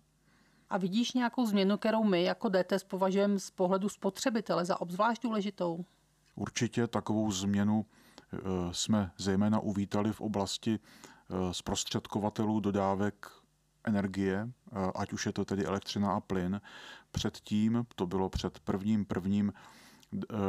A 0.69 0.77
vidíš 0.77 1.13
nějakou 1.13 1.45
změnu, 1.45 1.77
kterou 1.77 2.03
my 2.03 2.23
jako 2.23 2.49
DTS 2.49 2.83
považujeme 2.83 3.39
z 3.39 3.51
pohledu 3.51 3.89
spotřebitele 3.89 4.65
za 4.65 4.81
obzvlášť 4.81 5.23
důležitou? 5.23 5.85
Určitě 6.35 6.87
takovou 6.87 7.31
změnu 7.31 7.85
jsme 8.71 9.11
zejména 9.17 9.59
uvítali 9.59 10.13
v 10.13 10.21
oblasti 10.21 10.79
zprostředkovatelů 11.51 12.59
dodávek 12.59 13.39
energie, 13.83 14.49
eh, 14.49 14.91
ať 14.95 15.13
už 15.13 15.25
je 15.25 15.33
to 15.33 15.45
tedy 15.45 15.65
elektřina 15.65 16.13
a 16.13 16.19
plyn. 16.19 16.61
Předtím, 17.11 17.85
to 17.95 18.07
bylo 18.07 18.29
před 18.29 18.59
prvním 18.59 19.05
prvním 19.05 19.53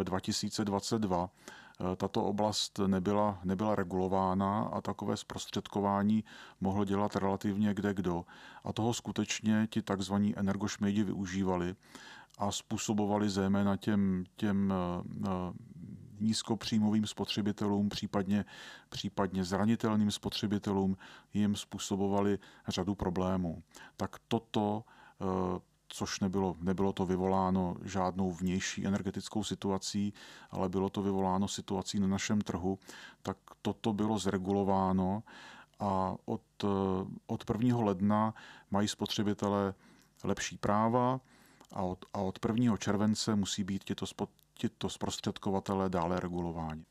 2022, 0.03 1.31
eh, 1.31 1.97
tato 1.97 2.25
oblast 2.25 2.81
nebyla, 2.87 3.39
nebyla 3.45 3.75
regulována 3.75 4.63
a 4.63 4.81
takové 4.81 5.17
zprostředkování 5.17 6.25
mohl 6.61 6.85
dělat 6.85 7.17
relativně 7.17 7.75
kde 7.75 7.95
kdo. 7.95 8.25
A 8.65 8.73
toho 8.73 8.95
skutečně 8.95 9.69
ti 9.71 9.83
takzvaní 9.83 10.39
energošmejdi 10.39 11.05
využívali 11.05 11.75
a 12.39 12.53
způsobovali 12.53 13.31
zejména 13.31 13.77
těm, 13.77 14.25
těm 14.37 14.73
nízkopříjmovým 16.21 17.07
spotřebitelům, 17.07 17.89
případně, 17.89 18.45
případně 18.89 19.45
zranitelným 19.45 20.11
spotřebitelům 20.11 20.97
jim 21.35 21.57
způsobovali 21.57 22.39
řadu 22.69 22.95
problémů. 22.95 23.63
Tak 23.97 24.17
toto 24.29 24.85
eh, 25.21 25.61
což 25.93 26.21
nebylo, 26.21 26.57
nebylo 26.61 26.93
to 26.93 27.07
vyvoláno 27.07 27.77
žádnou 27.85 28.33
vnější 28.33 28.87
energetickou 28.87 29.45
situací, 29.45 30.13
ale 30.51 30.69
bylo 30.69 30.91
to 30.91 31.03
vyvoláno 31.03 31.49
situací 31.49 32.01
na 32.01 32.07
našem 32.07 32.41
trhu, 32.41 32.79
tak 33.23 33.37
toto 33.63 33.93
bylo 33.93 34.19
zregulováno 34.19 35.23
a 35.81 36.15
od, 36.25 36.43
eh, 36.65 36.67
od 37.27 37.45
1. 37.45 37.85
ledna 37.85 38.35
mají 38.71 38.89
spotřebitelé 38.89 39.75
lepší 40.25 40.57
práva 40.57 41.21
a 41.73 41.83
od, 41.83 42.05
a 42.15 42.19
od 42.21 42.39
1. 42.39 42.77
července 42.77 43.37
musí 43.37 43.65
být 43.65 43.85
tito, 43.85 44.07
tito 44.61 44.89
zprostředkovatelé 44.89 45.89
dále 45.89 46.21
regulováni. 46.21 46.85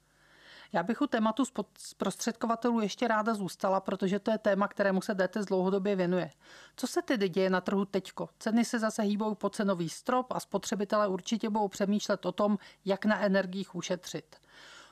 Já 0.74 0.84
bych 0.84 1.02
u 1.02 1.08
tématu 1.08 1.44
zprostředkovatelů 1.78 2.80
ještě 2.80 3.08
ráda 3.08 3.34
zůstala, 3.34 3.80
protože 3.80 4.20
to 4.20 4.32
je 4.32 4.38
téma, 4.38 4.68
kterému 4.68 5.02
se 5.02 5.16
DT 5.16 5.38
dlouhodobě 5.48 5.96
věnuje. 5.96 6.32
Co 6.76 6.88
se 6.88 7.02
tedy 7.02 7.30
děje 7.30 7.50
na 7.50 7.62
trhu 7.62 7.86
teďko? 7.86 8.30
Ceny 8.40 8.66
se 8.66 8.80
zase 8.80 9.02
hýbou 9.02 9.36
po 9.36 9.50
cenový 9.50 9.90
strop 9.90 10.32
a 10.32 10.40
spotřebitelé 10.40 11.08
určitě 11.08 11.50
budou 11.50 11.68
přemýšlet 11.68 12.26
o 12.26 12.32
tom, 12.32 12.58
jak 12.86 13.06
na 13.06 13.20
energiích 13.20 13.76
ušetřit. 13.76 14.36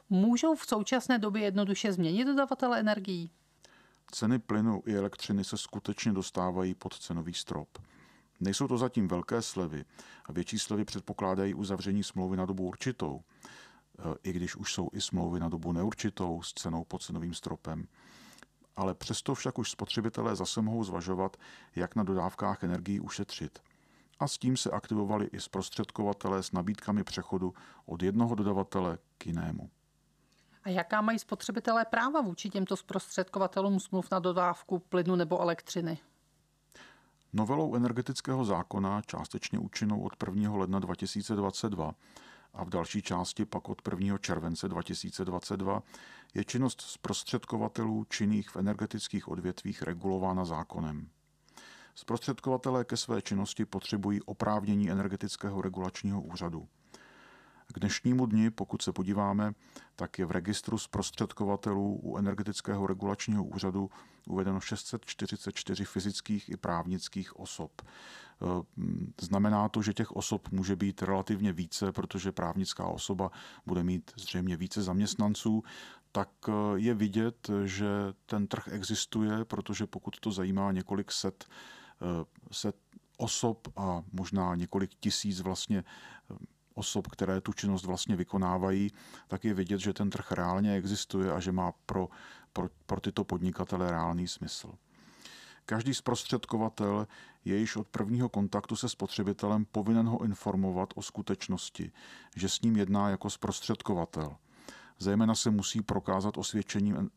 Můžou 0.10 0.56
v 0.56 0.66
současné 0.66 1.20
době 1.20 1.42
jednoduše 1.42 1.94
změnit 1.94 2.26
dodavatele 2.26 2.80
energií? 2.80 3.32
Ceny 4.12 4.40
plynu 4.40 4.84
i 4.86 4.96
elektřiny 4.96 5.44
se 5.44 5.58
skutečně 5.58 6.14
dostávají 6.14 6.76
pod 6.76 7.00
cenový 7.00 7.34
strop. 7.34 7.70
Nejsou 8.40 8.68
to 8.68 8.78
zatím 8.78 9.08
velké 9.08 9.42
slevy 9.42 9.86
a 10.26 10.32
větší 10.32 10.60
slevy 10.60 10.86
předpokládají 10.86 11.54
uzavření 11.54 12.04
smlouvy 12.04 12.38
na 12.38 12.46
dobu 12.46 12.64
určitou, 12.64 13.22
e, 14.00 14.16
i 14.24 14.32
když 14.32 14.56
už 14.56 14.74
jsou 14.74 14.90
i 14.94 15.02
smlouvy 15.02 15.40
na 15.40 15.50
dobu 15.50 15.72
neurčitou 15.72 16.42
s 16.42 16.54
cenou 16.54 16.84
pod 16.84 17.04
cenovým 17.04 17.34
stropem. 17.34 17.88
Ale 18.76 18.94
přesto 18.94 19.36
však 19.36 19.58
už 19.60 19.72
spotřebitelé 19.72 20.36
zase 20.36 20.62
mohou 20.62 20.84
zvažovat, 20.84 21.38
jak 21.76 21.96
na 21.96 22.04
dodávkách 22.04 22.64
energií 22.64 23.00
ušetřit. 23.00 23.60
A 24.20 24.28
s 24.28 24.38
tím 24.38 24.58
se 24.58 24.72
aktivovali 24.72 25.26
i 25.26 25.40
zprostředkovatelé 25.40 26.44
s 26.44 26.52
nabídkami 26.52 27.04
přechodu 27.04 27.54
od 27.86 28.04
jednoho 28.04 28.36
dodavatele 28.36 28.98
k 29.18 29.28
jinému. 29.28 29.70
A 30.64 30.70
jaká 30.70 31.02
mají 31.02 31.20
spotřebitelé 31.20 31.86
práva 31.86 32.22
vůči 32.22 32.50
těmto 32.50 32.78
zprostředkovatelům 32.78 33.80
smluv 33.80 34.12
na 34.12 34.20
dodávku 34.20 34.80
plynu 34.80 35.16
nebo 35.16 35.42
elektřiny? 35.42 36.00
Novelou 37.34 37.76
energetického 37.76 38.46
zákona, 38.46 39.02
částečně 39.02 39.60
účinnou 39.60 40.02
od 40.02 40.14
1. 40.28 40.56
ledna 40.56 40.80
2022 40.80 41.94
a 42.54 42.64
v 42.64 42.70
další 42.70 43.02
části 43.02 43.46
pak 43.46 43.70
od 43.70 43.82
1. 43.92 44.18
července 44.18 44.68
2022, 44.70 45.84
je 46.34 46.44
činnost 46.44 46.82
zprostředkovatelů 46.82 48.06
činných 48.10 48.50
v 48.50 48.58
energetických 48.58 49.28
odvětvích 49.28 49.82
regulována 49.82 50.46
zákonem. 50.46 51.10
Zprostředkovatelé 51.96 52.86
ke 52.86 52.98
své 52.98 53.22
činnosti 53.22 53.66
potřebují 53.66 54.22
oprávnění 54.22 54.92
energetického 54.92 55.62
regulačního 55.62 56.22
úřadu. 56.22 56.68
K 57.74 57.80
dnešnímu 57.80 58.26
dni, 58.26 58.50
pokud 58.50 58.82
se 58.82 58.92
podíváme, 58.92 59.54
tak 59.96 60.20
je 60.20 60.26
v 60.26 60.32
registru 60.32 60.78
zprostředkovatelů 60.78 62.00
u 62.04 62.18
energetického 62.18 62.88
regulačního 62.88 63.44
úřadu 63.44 63.90
uvedeno 64.28 64.60
644 64.60 65.86
fyzických 65.86 66.50
i 66.50 66.58
právnických 66.58 67.40
osob. 67.40 67.82
E, 67.82 67.86
znamená 69.22 69.70
to, 69.70 69.82
že 69.82 69.94
těch 69.94 70.12
osob 70.12 70.50
může 70.52 70.76
být 70.76 71.04
relativně 71.04 71.54
více, 71.54 71.92
protože 71.92 72.32
právnická 72.32 72.86
osoba 72.86 73.32
bude 73.66 73.84
mít 73.84 74.12
zřejmě 74.16 74.58
více 74.58 74.82
zaměstnanců, 74.82 75.64
tak 76.12 76.30
e, 76.48 76.52
je 76.76 76.94
vidět, 76.94 77.50
že 77.66 77.88
ten 78.26 78.48
trh 78.48 78.68
existuje, 78.68 79.46
protože 79.46 79.88
pokud 79.88 80.20
to 80.20 80.32
zajímá 80.32 80.72
několik 80.72 81.12
set, 81.12 81.46
e, 82.02 82.26
set 82.52 82.76
osob 83.18 83.68
a 83.76 84.04
možná 84.12 84.56
několik 84.56 84.92
tisíc 85.00 85.42
vlastně 85.42 85.84
osob, 86.78 87.08
které 87.08 87.42
tu 87.42 87.54
činnost 87.54 87.86
vlastně 87.86 88.16
vykonávají, 88.16 88.92
tak 89.28 89.46
je 89.46 89.54
vidět, 89.54 89.80
že 89.80 89.94
ten 89.94 90.10
trh 90.10 90.32
reálně 90.32 90.74
existuje 90.74 91.32
a 91.32 91.40
že 91.40 91.52
má 91.52 91.72
pro, 91.86 92.10
pro, 92.54 92.70
pro 92.86 93.02
tyto 93.02 93.24
podnikatele 93.24 93.92
reálný 93.92 94.28
smysl. 94.28 94.74
Každý 95.66 95.94
zprostředkovatel 95.94 97.08
je 97.46 97.58
již 97.58 97.76
od 97.76 97.88
prvního 97.88 98.30
kontaktu 98.30 98.76
se 98.76 98.90
spotřebitelem 98.90 99.66
povinen 99.66 100.08
ho 100.08 100.24
informovat 100.24 100.94
o 100.96 101.02
skutečnosti, 101.02 101.92
že 102.36 102.50
s 102.50 102.62
ním 102.62 102.78
jedná 102.78 103.10
jako 103.10 103.30
zprostředkovatel. 103.30 104.36
Zejména 105.00 105.36
se 105.36 105.52
musí 105.52 105.82
prokázat 105.82 106.38
osvědčením 106.38 106.96
e, 106.98 107.10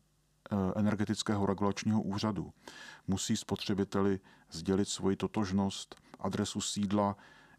energetického 0.75 1.45
regulačního 1.45 2.01
úřadu. 2.01 2.53
Musí 3.07 3.37
spotřebiteli 3.37 4.19
sdělit 4.51 4.89
svoji 4.89 5.15
totožnost, 5.15 5.95
adresu 6.19 6.61
sídla, 6.61 7.15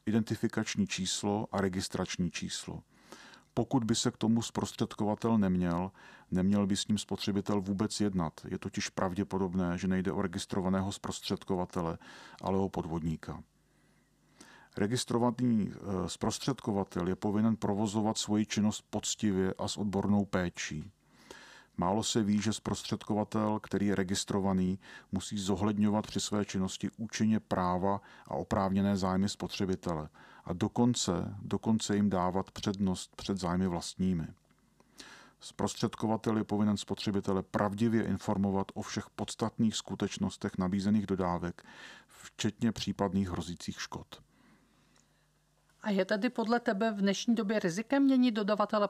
identifikační 0.06 0.86
číslo 0.86 1.48
a 1.52 1.60
registrační 1.60 2.30
číslo. 2.30 2.82
Pokud 3.54 3.84
by 3.84 3.94
se 3.94 4.10
k 4.10 4.16
tomu 4.16 4.42
zprostředkovatel 4.42 5.38
neměl, 5.38 5.90
neměl 6.30 6.66
by 6.66 6.76
s 6.76 6.88
ním 6.88 6.98
spotřebitel 6.98 7.60
vůbec 7.60 8.00
jednat. 8.00 8.40
Je 8.48 8.58
totiž 8.58 8.88
pravděpodobné, 8.88 9.78
že 9.78 9.88
nejde 9.88 10.12
o 10.12 10.22
registrovaného 10.22 10.92
zprostředkovatele, 10.92 11.98
ale 12.42 12.58
o 12.58 12.68
podvodníka. 12.68 13.42
Registrovaný 14.76 15.72
eh, 15.72 16.08
zprostředkovatel 16.08 17.08
je 17.08 17.16
povinen 17.16 17.56
provozovat 17.56 18.18
svoji 18.18 18.46
činnost 18.46 18.84
poctivě 18.90 19.54
a 19.58 19.68
s 19.68 19.76
odbornou 19.76 20.24
péčí. 20.24 20.92
Málo 21.76 22.02
se 22.02 22.22
ví, 22.22 22.42
že 22.42 22.52
zprostředkovatel, 22.52 23.60
který 23.60 23.86
je 23.86 23.94
registrovaný, 23.94 24.78
musí 25.12 25.38
zohledňovat 25.38 26.06
při 26.06 26.20
své 26.20 26.44
činnosti 26.44 26.90
účinně 26.96 27.40
práva 27.40 28.00
a 28.26 28.34
oprávněné 28.34 28.96
zájmy 28.96 29.28
spotřebitele 29.28 30.08
a 30.44 30.52
dokonce, 30.52 31.34
dokonce 31.42 31.96
jim 31.96 32.10
dávat 32.10 32.50
přednost 32.50 33.16
před 33.16 33.38
zájmy 33.38 33.66
vlastními. 33.66 34.26
Zprostředkovatel 35.40 36.36
je 36.36 36.44
povinen 36.44 36.76
spotřebitele 36.76 37.42
pravdivě 37.42 38.04
informovat 38.04 38.66
o 38.74 38.82
všech 38.82 39.10
podstatných 39.16 39.76
skutečnostech 39.76 40.58
nabízených 40.58 41.06
dodávek, 41.06 41.66
včetně 42.06 42.72
případných 42.72 43.28
hrozících 43.28 43.80
škod. 43.80 44.22
A 45.82 45.90
je 45.90 46.04
tedy 46.04 46.30
podle 46.30 46.60
tebe 46.60 46.90
v 46.92 47.00
dnešní 47.00 47.34
době 47.34 47.58
rizikem 47.58 48.02
měnit 48.02 48.32
dodavatele 48.32 48.88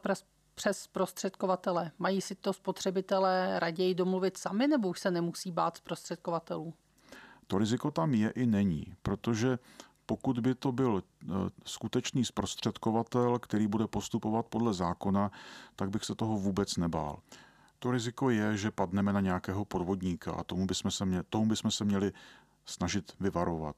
přes 0.54 0.87
prostředkovatele? 0.87 1.90
Mají 1.99 2.21
si 2.21 2.35
to 2.35 2.52
spotřebitelé 2.52 3.61
raději 3.61 3.94
domluvit 3.94 4.37
sami 4.37 4.68
nebo 4.68 4.88
už 4.88 5.00
se 5.00 5.11
nemusí 5.11 5.52
bát 5.52 5.76
zprostředkovatelů? 5.76 6.75
To 7.47 7.59
riziko 7.59 7.90
tam 7.90 8.14
je 8.14 8.30
i 8.30 8.47
není, 8.47 8.94
protože 9.02 9.59
pokud 10.06 10.38
by 10.38 10.54
to 10.54 10.73
byl 10.73 11.02
e, 11.02 11.32
skutečný 11.66 12.25
zprostředkovatel, 12.25 13.38
který 13.38 13.66
bude 13.66 13.87
postupovat 13.87 14.47
podle 14.47 14.75
zákona, 14.75 15.30
tak 15.76 15.90
bych 15.90 16.04
se 16.04 16.14
toho 16.14 16.38
vůbec 16.38 16.76
nebál. 16.76 17.18
To 17.78 17.90
riziko 17.90 18.30
je, 18.30 18.56
že 18.56 18.71
padneme 18.71 19.12
na 19.12 19.21
nějakého 19.21 19.64
podvodníka 19.64 20.32
a 20.32 20.44
tomu 20.44 20.66
bychom 20.66 20.90
se 20.90 21.04
měli, 21.04 21.25
tomu 21.30 21.47
bychom 21.47 21.71
se 21.71 21.85
měli 21.85 22.12
snažit 22.64 23.12
vyvarovat. 23.21 23.76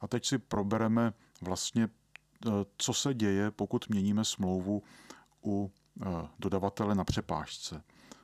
A 0.00 0.08
teď 0.08 0.26
si 0.26 0.38
probereme 0.38 1.12
vlastně, 1.40 1.84
e, 1.84 2.50
co 2.76 2.94
se 2.94 3.14
děje, 3.14 3.50
pokud 3.50 3.88
měníme 3.88 4.24
smlouvu 4.24 4.82
u 5.44 5.70
dodavatele 6.38 6.94
na 6.94 7.04
přepážce. 7.04 7.82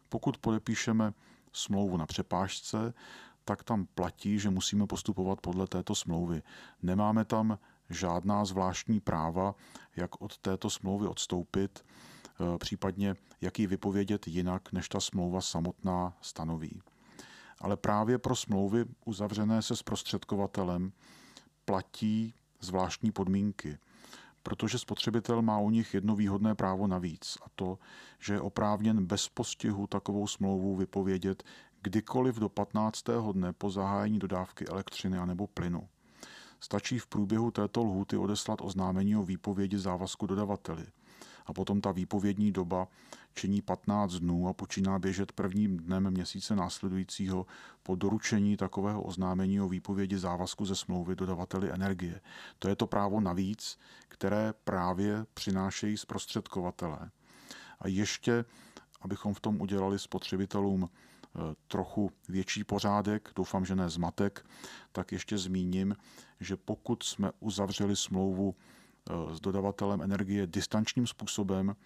Pokud 0.09 0.39
podepíšeme 0.39 1.13
smlouvu 1.53 1.97
na 1.97 2.07
přepážce, 2.07 2.95
tak 3.45 3.65
tam 3.65 3.87
platí, 3.87 4.39
že 4.39 4.51
musíme 4.51 4.87
postupovat 4.87 5.41
podle 5.41 5.67
této 5.67 5.95
smlouvy. 5.95 6.43
Nemáme 6.83 7.25
tam 7.25 7.59
žádná 7.91 8.45
zvláštní 8.45 9.01
práva, 9.01 9.55
jak 9.97 10.23
od 10.23 10.39
této 10.39 10.71
smlouvy 10.71 11.07
odstoupit, 11.07 11.85
e, 12.55 12.59
případně 12.59 13.15
jak 13.41 13.59
ji 13.59 13.67
vypovědět 13.67 14.29
jinak, 14.29 14.73
než 14.73 14.89
ta 14.89 15.01
smlouva 15.01 15.41
samotná 15.41 16.17
stanoví. 16.21 16.83
Ale 17.61 17.77
právě 17.77 18.19
pro 18.19 18.37
smlouvy 18.37 18.85
uzavřené 19.05 19.63
se 19.63 19.77
zprostředkovatelem 19.77 20.93
platí 21.65 22.35
zvláštní 22.61 23.13
podmínky, 23.13 23.79
protože 24.49 24.79
spotřebitel 24.79 25.43
má 25.43 25.59
u 25.59 25.71
nich 25.71 25.95
jedno 25.95 26.17
výhodné 26.17 26.55
právo 26.55 26.87
navíc, 26.87 27.39
a 27.43 27.47
to, 27.55 27.79
že 28.19 28.35
je 28.35 28.41
oprávněn 28.41 29.07
bez 29.07 29.29
postihu 29.29 29.87
takovou 29.87 30.27
smlouvu 30.27 30.77
vypovědět 30.77 31.43
kdykoliv 31.83 32.37
do 32.37 32.49
15. 32.49 33.05
dne 33.33 33.53
po 33.53 33.71
zahájení 33.71 34.19
dodávky 34.19 34.67
elektřiny 34.67 35.19
anebo 35.19 35.47
plynu. 35.47 35.89
Stačí 36.61 36.99
v 36.99 37.07
průběhu 37.07 37.51
této 37.51 37.85
lhůty 37.85 38.17
odeslat 38.17 38.59
oznámení 38.63 39.17
o 39.17 39.23
výpovědi 39.23 39.79
závazku 39.79 40.27
dodavateli. 40.27 40.87
A 41.49 41.53
potom 41.53 41.81
ta 41.81 41.93
výpovědní 41.93 42.53
doba 42.53 42.89
činí 43.35 43.63
15 43.63 44.13
dnů 44.13 44.49
a 44.49 44.53
počíná 44.53 44.99
běžet 44.99 45.33
prvním 45.33 45.77
dnem 45.77 46.11
měsíce 46.11 46.57
následujícího 46.57 47.47
po 47.83 47.95
doručení 47.95 48.57
takového 48.57 49.03
oznámení 49.03 49.61
o 49.61 49.69
výpovědi 49.69 50.19
závazku 50.19 50.65
ze 50.65 50.77
smlouvy 50.77 51.17
dodavateli 51.17 51.73
energie. 51.73 52.21
To 52.59 52.69
je 52.69 52.77
to 52.77 52.87
právo 52.87 53.21
navíc, 53.21 53.79
které 54.09 54.53
právě 54.65 55.27
přinášejí 55.35 55.97
zprostředkovatelé. 55.97 57.11
A 57.81 57.89
ještě, 57.89 58.45
abychom 59.01 59.35
v 59.35 59.41
tom 59.41 59.61
udělali 59.61 59.99
spotřebitelům 59.99 60.89
Eh, 61.37 61.55
trochu 61.69 62.11
větší 62.29 62.65
pořádek, 62.65 63.31
doufám, 63.37 63.65
že 63.65 63.77
ne 63.77 63.91
zmatek, 63.91 64.47
tak 64.93 65.13
ještě 65.13 65.39
zmíním, 65.39 65.97
že 66.41 66.57
pokud 66.57 67.03
jsme 67.03 67.31
uzavřeli 67.41 67.97
smlouvu 67.97 68.55
s 69.33 69.41
dodavatelem 69.41 70.03
energie 70.03 70.47
distančním 70.47 71.07
způsobem, 71.07 71.77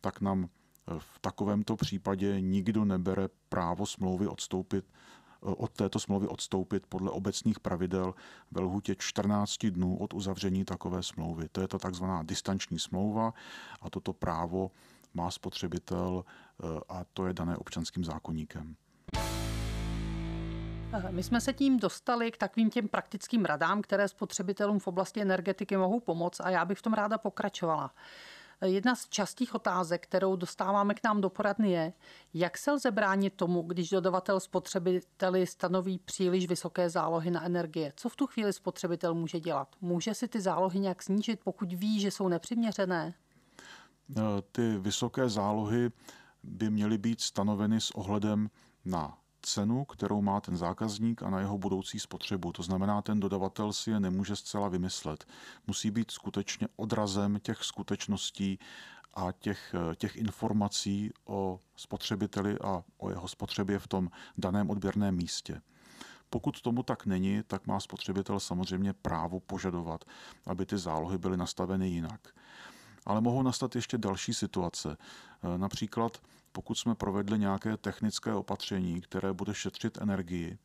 tak 0.00 0.20
nám 0.20 0.44
eh, 0.44 0.94
v 0.98 1.18
takovémto 1.20 1.76
případě 1.76 2.40
nikdo 2.40 2.84
nebere 2.84 3.28
právo 3.48 3.86
smlouvy 3.86 4.26
odstoupit 4.26 4.84
od 5.44 5.72
této 5.72 5.98
smlouvy 5.98 6.28
odstoupit 6.28 6.86
podle 6.86 7.10
obecných 7.10 7.60
pravidel 7.60 8.14
ve 8.50 8.60
lhutě 8.60 8.94
14 8.98 9.66
dnů 9.66 9.96
od 9.96 10.14
uzavření 10.14 10.64
takové 10.64 11.02
smlouvy. 11.02 11.48
To 11.52 11.60
je 11.60 11.68
ta 11.68 11.78
takzvaná 11.78 12.22
distanční 12.22 12.78
smlouva 12.78 13.34
a 13.80 13.90
toto 13.90 14.12
právo 14.12 14.70
má 15.14 15.30
spotřebitel 15.30 16.24
a 16.88 17.04
to 17.12 17.26
je 17.26 17.34
dané 17.34 17.56
občanským 17.56 18.04
zákonníkem. 18.04 18.76
My 21.10 21.22
jsme 21.22 21.40
se 21.40 21.52
tím 21.52 21.78
dostali 21.78 22.30
k 22.30 22.36
takovým 22.36 22.70
těm 22.70 22.88
praktickým 22.88 23.44
radám, 23.44 23.82
které 23.82 24.08
spotřebitelům 24.08 24.78
v 24.78 24.86
oblasti 24.86 25.22
energetiky 25.22 25.76
mohou 25.76 26.00
pomoct 26.00 26.40
a 26.40 26.50
já 26.50 26.64
bych 26.64 26.78
v 26.78 26.82
tom 26.82 26.92
ráda 26.92 27.18
pokračovala. 27.18 27.94
Jedna 28.64 28.94
z 28.94 29.08
častých 29.08 29.54
otázek, 29.54 30.02
kterou 30.02 30.36
dostáváme 30.36 30.94
k 30.94 31.04
nám 31.04 31.20
do 31.20 31.30
poradny 31.30 31.70
je, 31.72 31.92
jak 32.34 32.58
se 32.58 32.72
lze 32.72 32.90
bránit 32.90 33.34
tomu, 33.34 33.62
když 33.62 33.90
dodavatel 33.90 34.40
spotřebiteli 34.40 35.46
stanoví 35.46 35.98
příliš 35.98 36.48
vysoké 36.48 36.90
zálohy 36.90 37.30
na 37.30 37.44
energie. 37.44 37.92
Co 37.96 38.08
v 38.08 38.16
tu 38.16 38.26
chvíli 38.26 38.52
spotřebitel 38.52 39.14
může 39.14 39.40
dělat? 39.40 39.68
Může 39.80 40.14
si 40.14 40.28
ty 40.28 40.40
zálohy 40.40 40.80
nějak 40.80 41.02
snížit, 41.02 41.40
pokud 41.44 41.72
ví, 41.72 42.00
že 42.00 42.10
jsou 42.10 42.28
nepřiměřené? 42.28 43.14
Ty 44.52 44.78
vysoké 44.78 45.28
zálohy 45.28 45.90
by 46.42 46.70
měly 46.70 46.98
být 46.98 47.20
stanoveny 47.20 47.80
s 47.80 47.90
ohledem 47.90 48.50
na 48.84 49.18
cenu, 49.46 49.84
kterou 49.84 50.22
má 50.22 50.40
ten 50.40 50.56
zákazník 50.56 51.22
a 51.22 51.30
na 51.30 51.40
jeho 51.40 51.58
budoucí 51.58 52.00
spotřebu. 52.00 52.52
To 52.52 52.62
znamená, 52.62 53.02
ten 53.02 53.20
dodavatel 53.20 53.72
si 53.72 53.90
je 53.90 54.00
nemůže 54.00 54.36
zcela 54.36 54.68
vymyslet. 54.68 55.26
Musí 55.66 55.90
být 55.90 56.10
skutečně 56.10 56.68
odrazem 56.76 57.40
těch 57.40 57.64
skutečností 57.64 58.58
a 59.14 59.32
těch, 59.32 59.74
těch 59.96 60.16
informací 60.16 61.12
o 61.24 61.60
spotřebiteli 61.76 62.58
a 62.58 62.84
o 62.98 63.10
jeho 63.10 63.28
spotřebě 63.28 63.78
v 63.78 63.86
tom 63.86 64.10
daném 64.38 64.70
odběrném 64.70 65.16
místě. 65.16 65.62
Pokud 66.30 66.60
tomu 66.60 66.82
tak 66.82 67.06
není, 67.06 67.42
tak 67.46 67.66
má 67.66 67.80
spotřebitel 67.80 68.40
samozřejmě 68.40 68.92
právo 68.92 69.40
požadovat, 69.40 70.04
aby 70.46 70.66
ty 70.66 70.78
zálohy 70.78 71.18
byly 71.18 71.36
nastaveny 71.36 71.88
jinak. 71.88 72.20
Ale 73.06 73.20
mohou 73.20 73.42
nastat 73.42 73.76
ještě 73.76 73.98
další 73.98 74.34
situace. 74.34 74.96
Například 75.56 76.18
pokud 76.54 76.74
jsme 76.78 76.94
provedli 76.94 77.38
nějaké 77.38 77.76
technické 77.76 78.32
opatření, 78.32 79.00
které 79.00 79.32
bude 79.32 79.54
šetřit 79.54 79.98
energii, 80.00 80.58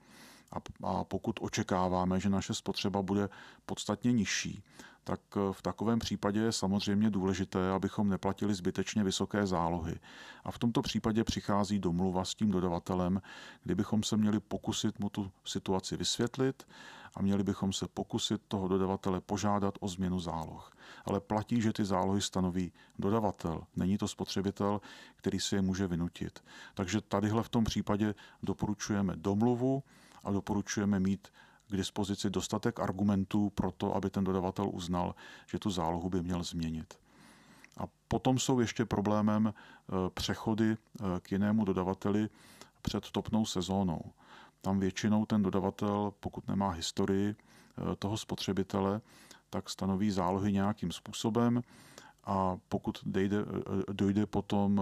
a, 0.84 1.04
pokud 1.04 1.40
očekáváme, 1.42 2.20
že 2.20 2.30
naše 2.30 2.54
spotřeba 2.54 3.02
bude 3.02 3.30
podstatně 3.66 4.12
nižší, 4.12 4.64
tak 5.10 5.22
eh, 5.38 5.54
v 5.54 5.62
takovém 5.62 6.00
případě 6.00 6.40
je 6.40 6.52
samozřejmě 6.52 7.10
důležité, 7.10 7.72
abychom 7.72 8.10
neplatili 8.10 8.54
zbytečně 8.54 9.04
vysoké 9.04 9.48
zálohy. 9.48 9.96
A 10.44 10.52
v 10.52 10.60
tomto 10.60 10.82
případě 10.82 11.24
přichází 11.24 11.80
domluva 11.80 12.26
s 12.26 12.36
tím 12.36 12.52
dodavatelem, 12.52 13.22
kdybychom 13.64 14.04
se 14.04 14.18
měli 14.18 14.40
pokusit 14.40 15.00
mu 15.00 15.10
tu 15.10 15.32
situaci 15.46 15.98
vysvětlit 15.98 16.68
a 17.16 17.22
měli 17.22 17.44
bychom 17.44 17.74
se 17.74 17.88
pokusit 17.88 18.42
toho 18.48 18.68
dodavatele 18.68 19.22
požádat 19.22 19.74
o 19.80 19.88
změnu 19.88 20.20
záloh. 20.20 20.72
Ale 21.06 21.20
platí, 21.20 21.62
že 21.62 21.74
ty 21.74 21.86
zálohy 21.86 22.22
stanoví 22.22 22.72
dodavatel, 23.00 23.64
není 23.76 23.98
to 23.98 24.08
spotřebitel, 24.08 24.82
který 25.16 25.40
si 25.40 25.56
je 25.56 25.62
může 25.62 25.88
vynutit. 25.88 26.44
Takže 26.74 27.02
tadyhle 27.02 27.44
v 27.44 27.50
tom 27.50 27.64
případě 27.64 28.16
doporučujeme 28.44 29.16
domluvu 29.16 29.84
a 30.24 30.32
doporučujeme 30.32 31.00
mít 31.00 31.28
k 31.70 31.78
dispozici 31.78 32.30
dostatek 32.30 32.80
argumentů 32.80 33.50
pro 33.50 33.72
to, 33.72 33.96
aby 33.96 34.10
ten 34.10 34.24
dodavatel 34.24 34.70
uznal, 34.74 35.16
že 35.48 35.60
tu 35.60 35.70
zálohu 35.70 36.10
by 36.10 36.24
měl 36.24 36.44
změnit. 36.44 36.94
A 37.78 37.84
potom 38.08 38.40
jsou 38.40 38.60
ještě 38.60 38.86
problémem 38.86 39.54
eh, 39.54 39.94
přechody 40.14 40.72
eh, 40.72 41.04
k 41.22 41.32
jinému 41.32 41.66
dodavateli 41.66 42.30
před 42.82 43.12
topnou 43.12 43.46
sezónou. 43.46 44.02
Tam 44.62 44.80
většinou 44.80 45.26
ten 45.26 45.44
dodavatel, 45.44 46.14
pokud 46.20 46.48
nemá 46.48 46.70
historii 46.70 47.36
eh, 47.36 47.96
toho 47.96 48.18
spotřebitele, 48.18 49.02
tak 49.50 49.70
stanoví 49.70 50.12
zálohy 50.12 50.52
nějakým 50.52 50.92
způsobem 50.92 51.62
a 52.30 52.58
pokud 52.70 53.00
dojde, 53.06 53.38
dojde 53.92 54.26
potom 54.26 54.82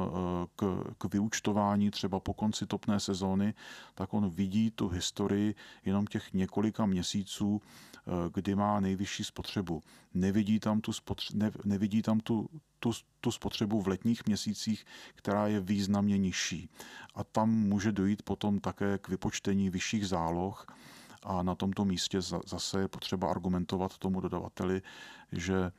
k, 0.56 0.84
k 0.98 1.14
vyučtování 1.14 1.92
třeba 1.92 2.20
po 2.20 2.34
konci 2.34 2.66
topné 2.66 3.00
sezóny, 3.00 3.54
tak 3.96 4.14
on 4.14 4.30
vidí 4.30 4.72
tu 4.72 4.88
historii 4.88 5.56
jenom 5.86 6.06
těch 6.06 6.34
několika 6.34 6.86
měsíců, 6.86 7.62
kdy 8.34 8.56
má 8.56 8.80
nejvyšší 8.80 9.24
spotřebu. 9.24 9.82
Nevidí 10.14 10.60
tam 10.60 10.82
tu, 10.82 10.92
spotře- 10.92 11.36
ne, 11.36 11.52
nevidí 11.66 12.02
tam 12.02 12.20
tu, 12.20 12.50
tu, 12.80 12.92
tu 13.22 13.32
spotřebu 13.32 13.82
v 13.82 13.88
letních 13.88 14.26
měsících, 14.26 14.86
která 15.16 15.48
je 15.48 15.60
významně 15.60 16.18
nižší. 16.18 16.70
A 17.16 17.24
tam 17.24 17.50
může 17.50 17.92
dojít 17.92 18.22
potom 18.22 18.60
také 18.60 18.98
k 18.98 19.10
vypočtení 19.10 19.70
vyšších 19.70 20.08
záloh, 20.08 20.68
a 21.24 21.44
na 21.44 21.56
tomto 21.56 21.86
místě 21.86 22.22
zase 22.46 22.80
je 22.80 22.88
potřeba 22.88 23.32
argumentovat 23.32 23.98
tomu 23.98 24.22
dodavateli, 24.22 24.82
že 25.32 25.56
e, 25.56 25.72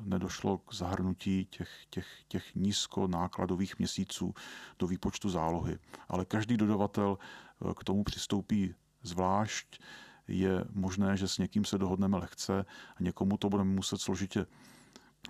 nedošlo 0.00 0.58
k 0.58 0.74
zahrnutí 0.74 1.44
těch, 1.44 1.70
těch, 1.90 2.06
těch 2.28 2.54
nízkonákladových 2.54 3.78
měsíců 3.78 4.34
do 4.78 4.86
výpočtu 4.86 5.30
zálohy. 5.30 5.78
Ale 6.08 6.24
každý 6.24 6.56
dodavatel 6.56 7.18
e, 7.18 7.74
k 7.74 7.84
tomu 7.84 8.04
přistoupí 8.04 8.74
zvlášť. 9.02 9.80
Je 10.28 10.64
možné, 10.72 11.16
že 11.16 11.28
s 11.28 11.38
někým 11.38 11.64
se 11.64 11.78
dohodneme 11.78 12.16
lehce 12.16 12.64
a 12.96 13.02
někomu 13.02 13.36
to 13.36 13.48
budeme 13.48 13.70
muset 13.70 14.00
složitě 14.00 14.46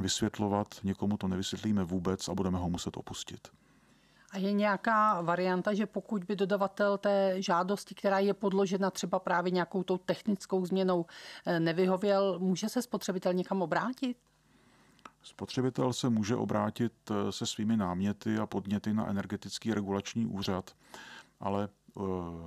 vysvětlovat, 0.00 0.74
někomu 0.84 1.16
to 1.16 1.28
nevysvětlíme 1.28 1.84
vůbec 1.84 2.28
a 2.28 2.34
budeme 2.34 2.58
ho 2.58 2.70
muset 2.70 2.96
opustit. 2.96 3.48
A 4.34 4.38
je 4.38 4.52
nějaká 4.52 5.20
varianta, 5.20 5.74
že 5.74 5.86
pokud 5.86 6.24
by 6.24 6.36
dodavatel 6.36 6.98
té 6.98 7.42
žádosti, 7.42 7.94
která 7.94 8.18
je 8.18 8.34
podložena 8.34 8.90
třeba 8.90 9.18
právě 9.18 9.50
nějakou 9.50 9.82
tou 9.82 9.98
technickou 9.98 10.66
změnou, 10.66 11.06
eh, 11.46 11.60
nevyhověl, 11.60 12.38
může 12.38 12.68
se 12.68 12.82
spotřebitel 12.82 13.32
někam 13.32 13.62
obrátit? 13.62 14.16
Spotřebitel 15.22 15.92
se 15.92 16.08
může 16.08 16.36
obrátit 16.36 16.92
eh, 17.10 17.32
se 17.32 17.46
svými 17.46 17.76
náměty 17.76 18.38
a 18.38 18.46
podněty 18.46 18.94
na 18.94 19.06
energetický 19.06 19.74
regulační 19.74 20.26
úřad, 20.26 20.70
ale 21.40 21.68
eh, 21.68 22.00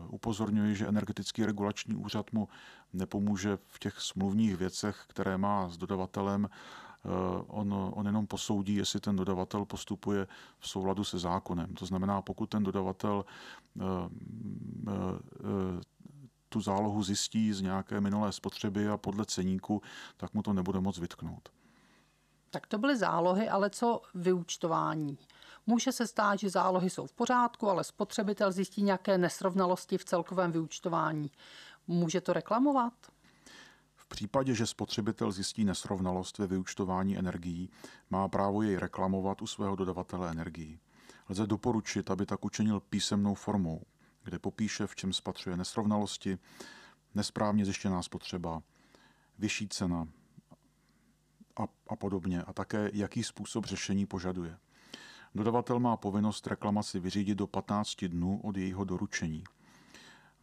upozorňuji, 0.09 0.75
že 0.75 0.87
energetický 0.87 1.45
regulační 1.45 1.95
úřad 1.95 2.31
mu 2.31 2.47
nepomůže 2.93 3.57
v 3.67 3.79
těch 3.79 3.99
smluvních 3.99 4.57
věcech, 4.57 5.03
které 5.07 5.37
má 5.37 5.69
s 5.69 5.77
dodavatelem 5.77 6.49
on, 7.47 7.91
on 7.93 8.05
jenom 8.05 8.27
posoudí, 8.27 8.75
jestli 8.75 8.99
ten 8.99 9.15
dodavatel 9.15 9.65
postupuje 9.65 10.27
v 10.59 10.69
souladu 10.69 11.03
se 11.03 11.19
zákonem. 11.19 11.73
To 11.73 11.85
znamená, 11.85 12.21
pokud 12.21 12.49
ten 12.49 12.63
dodavatel 12.63 13.25
eh, 13.79 13.83
eh, 14.87 15.81
tu 16.49 16.61
zálohu 16.61 17.03
zjistí 17.03 17.53
z 17.53 17.61
nějaké 17.61 18.01
minulé 18.01 18.31
spotřeby 18.31 18.87
a 18.87 18.97
podle 18.97 19.25
ceníku, 19.25 19.81
tak 20.17 20.33
mu 20.33 20.41
to 20.41 20.53
nebude 20.53 20.79
moc 20.79 20.97
vytknout. 20.97 21.49
Tak 22.49 22.67
to 22.67 22.77
byly 22.77 22.97
zálohy, 22.97 23.49
ale 23.49 23.69
co 23.69 24.01
vyúčtování? 24.15 25.17
Může 25.67 25.91
se 25.91 26.07
stát, 26.07 26.39
že 26.39 26.49
zálohy 26.49 26.89
jsou 26.89 27.07
v 27.07 27.11
pořádku, 27.11 27.69
ale 27.69 27.83
spotřebitel 27.83 28.51
zjistí 28.51 28.83
nějaké 28.83 29.17
nesrovnalosti 29.17 29.97
v 29.97 30.05
celkovém 30.05 30.51
vyúčtování. 30.51 31.31
Může 31.87 32.21
to 32.21 32.33
reklamovat? 32.33 32.93
V 34.07 34.09
případě, 34.09 34.55
že 34.55 34.65
spotřebitel 34.65 35.31
zjistí 35.31 35.65
nesrovnalost 35.65 36.37
ve 36.37 36.47
vyučtování 36.47 37.17
energií, 37.17 37.69
má 38.09 38.27
právo 38.27 38.61
jej 38.61 38.75
reklamovat 38.75 39.41
u 39.41 39.47
svého 39.47 39.75
dodavatele 39.75 40.31
energií. 40.31 40.79
Lze 41.29 41.47
doporučit, 41.47 42.11
aby 42.11 42.25
tak 42.25 42.45
učinil 42.45 42.79
písemnou 42.79 43.33
formou, 43.33 43.81
kde 44.23 44.39
popíše, 44.39 44.87
v 44.87 44.95
čem 44.95 45.13
spatřuje 45.13 45.57
nesrovnalosti, 45.57 46.37
nesprávně 47.15 47.65
zjištěná 47.65 48.03
spotřeba, 48.03 48.63
vyšší 49.39 49.67
cena 49.67 50.07
a, 51.59 51.67
a 51.87 51.95
podobně, 51.95 52.43
a 52.43 52.53
také 52.53 52.91
jaký 52.93 53.23
způsob 53.23 53.65
řešení 53.65 54.05
požaduje. 54.05 54.57
Dodavatel 55.35 55.79
má 55.79 55.97
povinnost 55.97 56.47
reklamaci 56.47 56.99
vyřídit 56.99 57.35
do 57.35 57.47
15 57.47 58.05
dnů 58.05 58.41
od 58.43 58.57
jejího 58.57 58.83
doručení– 58.83 59.43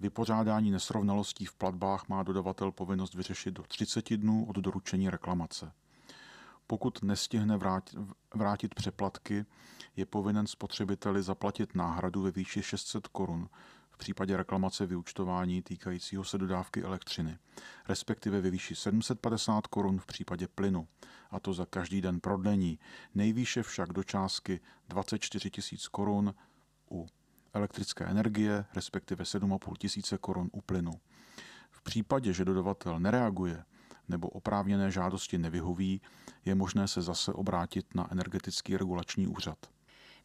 Vypořádání 0.00 0.70
nesrovnalostí 0.70 1.44
v 1.44 1.54
platbách 1.54 2.08
má 2.08 2.22
dodavatel 2.22 2.72
povinnost 2.72 3.14
vyřešit 3.14 3.50
do 3.50 3.62
30 3.62 4.16
dnů 4.16 4.46
od 4.48 4.56
doručení 4.56 5.10
reklamace. 5.10 5.72
Pokud 6.66 7.02
nestihne 7.02 7.58
vrátit, 8.34 8.74
přeplatky, 8.74 9.46
je 9.96 10.06
povinen 10.06 10.46
spotřebiteli 10.46 11.22
zaplatit 11.22 11.74
náhradu 11.74 12.22
ve 12.22 12.30
výši 12.30 12.62
600 12.62 13.08
korun 13.08 13.48
v 13.90 13.96
případě 13.96 14.36
reklamace 14.36 14.86
vyučtování 14.86 15.62
týkajícího 15.62 16.24
se 16.24 16.38
dodávky 16.38 16.82
elektřiny, 16.82 17.38
respektive 17.88 18.40
ve 18.40 18.50
výši 18.50 18.76
750 18.76 19.66
korun 19.66 19.98
v 19.98 20.06
případě 20.06 20.48
plynu, 20.48 20.88
a 21.30 21.40
to 21.40 21.54
za 21.54 21.66
každý 21.66 22.00
den 22.00 22.20
prodlení, 22.20 22.78
nejvýše 23.14 23.62
však 23.62 23.92
do 23.92 24.02
částky 24.02 24.60
24 24.88 25.50
000 25.72 25.80
korun 25.90 26.34
u 26.90 27.06
elektrické 27.54 28.04
energie, 28.04 28.64
respektive 28.74 29.24
7,5 29.24 29.76
tisíce 29.76 30.18
korun 30.18 30.50
u 30.52 30.60
plynu. 30.60 30.92
V 31.70 31.82
případě, 31.82 32.32
že 32.32 32.44
dodavatel 32.44 33.00
nereaguje 33.00 33.64
nebo 34.08 34.28
oprávněné 34.28 34.90
žádosti 34.90 35.38
nevyhoví, 35.38 36.00
je 36.44 36.54
možné 36.54 36.88
se 36.88 37.02
zase 37.02 37.32
obrátit 37.32 37.94
na 37.94 38.12
energetický 38.12 38.76
regulační 38.76 39.26
úřad. 39.26 39.58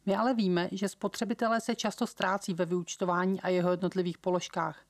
My 0.06 0.16
ale 0.16 0.34
víme, 0.34 0.68
že 0.72 0.88
spotřebitelé 0.88 1.60
se 1.60 1.74
často 1.74 2.06
ztrácí 2.06 2.54
ve 2.54 2.64
vyúčtování 2.66 3.40
a 3.40 3.48
jeho 3.48 3.70
jednotlivých 3.70 4.18
položkách. 4.18 4.84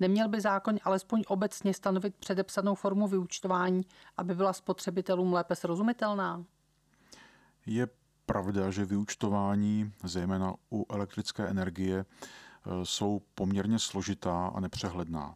Neměl 0.00 0.28
by 0.28 0.40
zákon 0.40 0.78
alespoň 0.84 1.22
obecně 1.26 1.74
stanovit 1.74 2.16
předepsanou 2.16 2.74
formu 2.74 3.08
vyúčtování, 3.08 3.82
aby 4.16 4.34
byla 4.34 4.52
spotřebitelům 4.52 5.32
lépe 5.32 5.56
srozumitelná? 5.56 6.44
Je 7.66 7.88
pravda, 8.26 8.70
že 8.70 8.84
vyučtování, 8.84 9.92
zejména 10.04 10.54
u 10.72 10.86
elektrické 10.92 11.48
energie, 11.48 11.98
e, 11.98 12.04
jsou 12.86 13.22
poměrně 13.34 13.78
složitá 13.78 14.46
a 14.46 14.60
nepřehledná. 14.60 15.34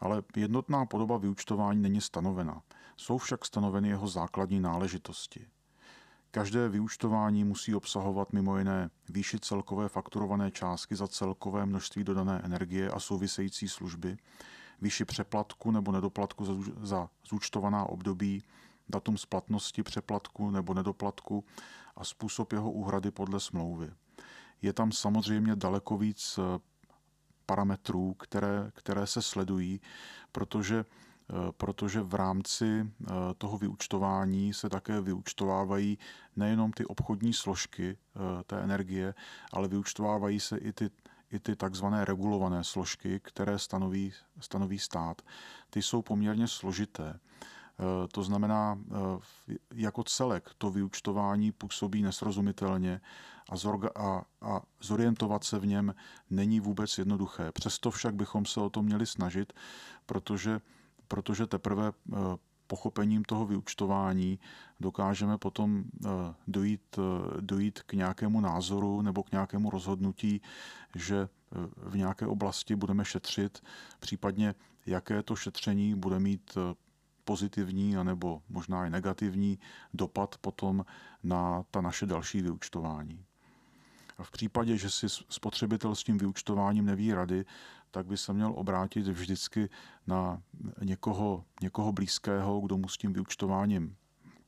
Ale 0.00 0.22
jednotná 0.36 0.86
podoba 0.86 1.16
vyučtování 1.16 1.82
není 1.82 2.00
stanovena. 2.00 2.62
Jsou 2.96 3.18
však 3.18 3.44
stanoveny 3.44 3.88
jeho 3.88 4.08
základní 4.08 4.60
náležitosti. 4.60 5.46
Každé 6.30 6.68
vyučtování 6.68 7.44
musí 7.44 7.74
obsahovat 7.74 8.32
mimo 8.32 8.58
jiné 8.58 8.90
výši 9.08 9.38
celkové 9.40 9.88
fakturované 9.88 10.50
částky 10.50 10.96
za 10.96 11.08
celkové 11.08 11.66
množství 11.66 12.04
dodané 12.04 12.40
energie 12.44 12.90
a 12.90 13.00
související 13.00 13.68
služby, 13.68 14.16
výši 14.80 15.04
přeplatku 15.04 15.70
nebo 15.70 15.92
nedoplatku 15.92 16.44
za 16.82 17.08
zúčtovaná 17.28 17.84
období, 17.84 18.42
datum 18.88 19.18
splatnosti 19.18 19.82
přeplatku 19.82 20.50
nebo 20.50 20.74
nedoplatku 20.74 21.44
a 21.98 22.04
způsob 22.04 22.52
jeho 22.52 22.70
úhrady 22.70 23.10
podle 23.10 23.40
smlouvy. 23.40 23.90
Je 24.62 24.72
tam 24.72 24.92
samozřejmě 24.92 25.56
daleko 25.56 25.98
víc 25.98 26.38
eh, 26.38 26.58
parametrů, 27.46 28.14
které, 28.14 28.70
které 28.74 29.06
se 29.06 29.22
sledují, 29.22 29.80
protože 30.32 30.78
eh, 30.84 31.34
protože 31.56 32.00
v 32.00 32.14
rámci 32.14 32.64
eh, 32.80 33.06
toho 33.38 33.58
vyučtování 33.58 34.54
se 34.54 34.68
také 34.68 35.00
vyučtovávají 35.00 35.98
nejenom 36.36 36.72
ty 36.72 36.84
obchodní 36.84 37.32
složky 37.32 37.98
té 38.46 38.60
energie, 38.60 39.14
ale 39.52 39.68
vyučtovávají 39.68 40.40
se 40.40 40.58
i 40.58 40.72
ty, 40.72 40.90
i 41.30 41.38
ty 41.38 41.56
takzvané 41.56 42.04
regulované 42.04 42.64
složky, 42.64 43.20
které 43.20 43.58
stanoví, 43.58 44.12
stanoví 44.40 44.78
stát. 44.78 45.22
Ty 45.70 45.82
jsou 45.82 46.02
poměrně 46.02 46.48
složité. 46.48 47.20
Eh, 47.80 48.08
to 48.08 48.22
znamená, 48.22 48.78
eh, 48.90 49.54
jako 49.74 50.04
celek 50.04 50.50
to 50.58 50.70
vyučtování 50.70 51.52
působí 51.52 52.02
nesrozumitelně 52.02 53.00
a, 53.48 53.56
zorga, 53.56 53.90
a, 53.96 54.22
a 54.40 54.60
zorientovat 54.80 55.44
se 55.44 55.58
v 55.58 55.66
něm 55.66 55.94
není 56.30 56.60
vůbec 56.60 56.98
jednoduché. 56.98 57.52
Přesto 57.52 57.90
však 57.90 58.14
bychom 58.14 58.46
se 58.46 58.60
o 58.60 58.70
to 58.70 58.82
měli 58.82 59.06
snažit, 59.06 59.52
protože, 60.06 60.60
protože 61.08 61.46
teprve 61.46 61.88
eh, 61.88 62.16
pochopením 62.66 63.24
toho 63.24 63.46
vyučtování 63.46 64.38
dokážeme 64.80 65.38
potom 65.38 65.84
dojít, 66.48 66.98
dojít 67.40 67.82
k 67.82 67.92
nějakému 67.92 68.40
názoru 68.40 69.02
nebo 69.02 69.22
k 69.22 69.32
nějakému 69.32 69.70
rozhodnutí, 69.70 70.42
že 70.94 71.28
v 71.76 71.96
nějaké 71.96 72.26
oblasti 72.26 72.76
budeme 72.76 73.04
šetřit, 73.04 73.62
případně 74.00 74.54
jaké 74.86 75.22
to 75.22 75.36
šetření 75.36 75.94
bude 75.94 76.18
mít 76.18 76.58
pozitivní 77.28 77.96
anebo 77.96 78.42
možná 78.48 78.86
i 78.86 78.90
negativní 78.90 79.58
dopad 79.94 80.38
potom 80.40 80.84
na 81.22 81.62
ta 81.70 81.80
naše 81.80 82.06
další 82.06 82.42
vyučtování. 82.42 83.24
A 84.18 84.22
v 84.22 84.30
případě, 84.30 84.76
že 84.76 84.90
si 84.90 85.06
spotřebitel 85.08 85.94
s 85.94 86.04
tím 86.04 86.18
vyučtováním 86.18 86.84
neví 86.84 87.14
rady, 87.14 87.44
tak 87.90 88.06
by 88.06 88.16
se 88.16 88.32
měl 88.32 88.52
obrátit 88.56 89.08
vždycky 89.08 89.68
na 90.06 90.42
někoho, 90.82 91.44
někoho 91.62 91.92
blízkého, 91.92 92.60
kdo 92.60 92.76
mu 92.76 92.88
s 92.88 92.96
tím 92.96 93.12
vyučtováním 93.12 93.96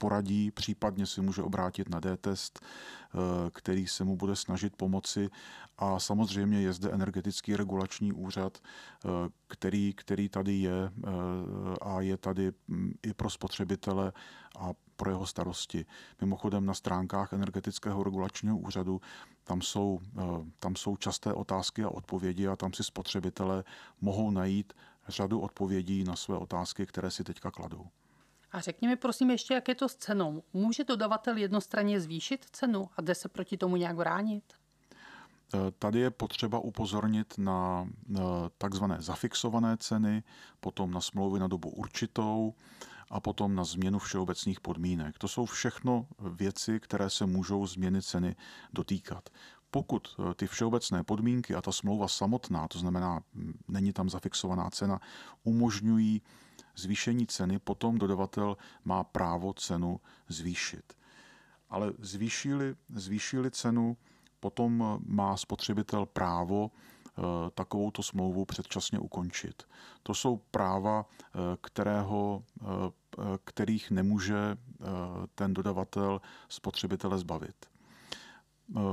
poradí, 0.00 0.50
případně 0.50 1.06
si 1.06 1.20
může 1.20 1.42
obrátit 1.42 1.88
na 1.88 2.00
D-test, 2.00 2.60
který 3.52 3.86
se 3.86 4.04
mu 4.04 4.16
bude 4.16 4.36
snažit 4.36 4.76
pomoci. 4.76 5.28
A 5.78 5.98
samozřejmě 5.98 6.60
je 6.60 6.72
zde 6.72 6.90
energetický 6.90 7.56
regulační 7.56 8.12
úřad, 8.12 8.58
který, 9.46 9.92
který 9.92 10.28
tady 10.28 10.52
je 10.52 10.90
a 11.82 12.00
je 12.00 12.16
tady 12.16 12.52
mm, 12.68 12.92
i 13.02 13.14
pro 13.14 13.30
spotřebitele 13.30 14.12
a 14.58 14.70
pro 14.96 15.10
jeho 15.10 15.26
starosti. 15.26 15.86
Mimochodem 16.20 16.66
na 16.66 16.74
stránkách 16.74 17.32
energetického 17.32 18.02
regulačního 18.02 18.58
úřadu 18.58 19.00
tam 19.44 19.62
jsou, 19.62 20.00
tam 20.58 20.76
jsou 20.76 20.96
časté 20.96 21.32
otázky 21.32 21.84
a 21.84 21.88
odpovědi 21.88 22.48
a 22.48 22.56
tam 22.56 22.72
si 22.72 22.84
spotřebitelé 22.84 23.64
mohou 24.00 24.30
najít 24.30 24.72
řadu 25.08 25.40
odpovědí 25.40 26.04
na 26.04 26.16
své 26.16 26.36
otázky, 26.36 26.86
které 26.86 27.10
si 27.10 27.24
teďka 27.24 27.50
kladou. 27.50 27.86
A 28.52 28.60
řekni 28.60 28.88
mi 28.88 28.96
prosím 28.96 29.30
ještě, 29.30 29.54
jak 29.54 29.68
je 29.68 29.74
to 29.74 29.88
s 29.88 29.96
cenou. 29.96 30.42
Může 30.52 30.84
dodavatel 30.84 31.36
jednostranně 31.36 32.00
zvýšit 32.00 32.46
cenu 32.52 32.88
a 32.96 33.02
jde 33.02 33.14
se 33.14 33.28
proti 33.28 33.56
tomu 33.56 33.76
nějak 33.76 33.96
bránit? 33.96 34.44
Eh, 35.54 35.58
tady 35.78 35.98
je 36.00 36.10
potřeba 36.10 36.58
upozornit 36.58 37.34
na 37.38 37.88
takzvané 38.58 38.96
zafixované 39.00 39.76
ceny, 39.76 40.22
potom 40.60 40.90
na 40.90 41.00
smlouvy 41.00 41.40
na 41.40 41.48
dobu 41.48 41.68
určitou 41.68 42.54
a 43.10 43.20
potom 43.20 43.54
na 43.54 43.64
změnu 43.64 43.98
všeobecných 43.98 44.60
podmínek. 44.60 45.18
To 45.18 45.28
jsou 45.28 45.46
všechno 45.46 46.06
věci, 46.18 46.80
které 46.80 47.10
se 47.10 47.26
můžou 47.26 47.66
změny 47.66 48.02
ceny 48.02 48.36
dotýkat. 48.72 49.30
Pokud 49.70 50.08
eh, 50.08 50.34
ty 50.34 50.46
všeobecné 50.46 51.04
podmínky 51.04 51.54
a 51.54 51.62
ta 51.62 51.72
smlouva 51.72 52.08
samotná, 52.08 52.68
to 52.68 52.78
znamená, 52.78 53.20
není 53.68 53.92
tam 53.92 54.10
zafixovaná 54.10 54.70
cena, 54.70 55.00
umožňují 55.44 56.22
zvýšení 56.80 57.26
ceny, 57.26 57.58
potom 57.58 57.98
dodavatel 57.98 58.56
má 58.84 59.04
právo 59.04 59.52
cenu 59.52 60.00
zvýšit. 60.28 60.92
Ale 61.68 61.92
zvýšili, 61.98 62.74
zvýšili 62.88 63.50
cenu, 63.50 63.96
potom 64.40 64.82
eh, 64.82 64.98
má 65.06 65.36
spotřebitel 65.36 66.06
právo 66.06 66.70
eh, 66.70 67.22
takovouto 67.54 68.02
smlouvu 68.02 68.44
předčasně 68.44 68.98
ukončit. 68.98 69.62
To 70.02 70.14
jsou 70.14 70.36
práva, 70.50 71.06
kterého, 71.60 72.44
kterých 73.44 73.90
nemůže 73.90 74.56
ten 75.34 75.54
dodavatel 75.54 76.20
spotřebitele 76.48 77.18
zbavit. 77.18 77.66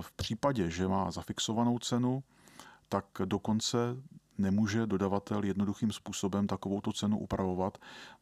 V 0.01 0.11
případě, 0.11 0.69
že 0.69 0.87
má 0.87 1.11
zafixovanou 1.11 1.79
cenu, 1.79 2.23
tak 2.89 3.05
dokonce 3.25 3.77
nemůže 4.37 4.85
dodavatel 4.85 5.43
jednoduchým 5.43 5.91
způsobem 5.91 6.47
takovouto 6.47 6.93
cenu 6.93 7.19
upravovat. 7.19 7.77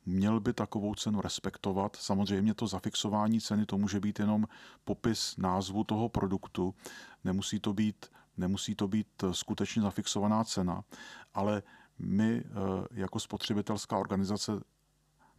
Měl 0.05 0.39
by 0.39 0.53
takovou 0.53 0.95
cenu 0.95 1.21
respektovat. 1.21 1.95
Samozřejmě 1.95 2.53
to 2.53 2.67
zafixování 2.67 3.41
ceny 3.41 3.65
to 3.65 3.77
může 3.77 3.99
být 3.99 4.19
jenom 4.19 4.47
popis 4.83 5.37
názvu 5.37 5.83
toho 5.83 6.09
produktu. 6.09 6.75
Nemusí 7.23 7.59
to 7.59 7.73
být, 7.73 8.05
nemusí 8.37 8.75
to 8.75 8.87
být 8.87 9.07
skutečně 9.31 9.81
zafixovaná 9.81 10.43
cena, 10.43 10.83
ale 11.33 11.63
my 11.99 12.43
eh, 12.45 12.51
jako 12.91 13.19
spotřebitelská 13.19 13.97
organizace 13.97 14.51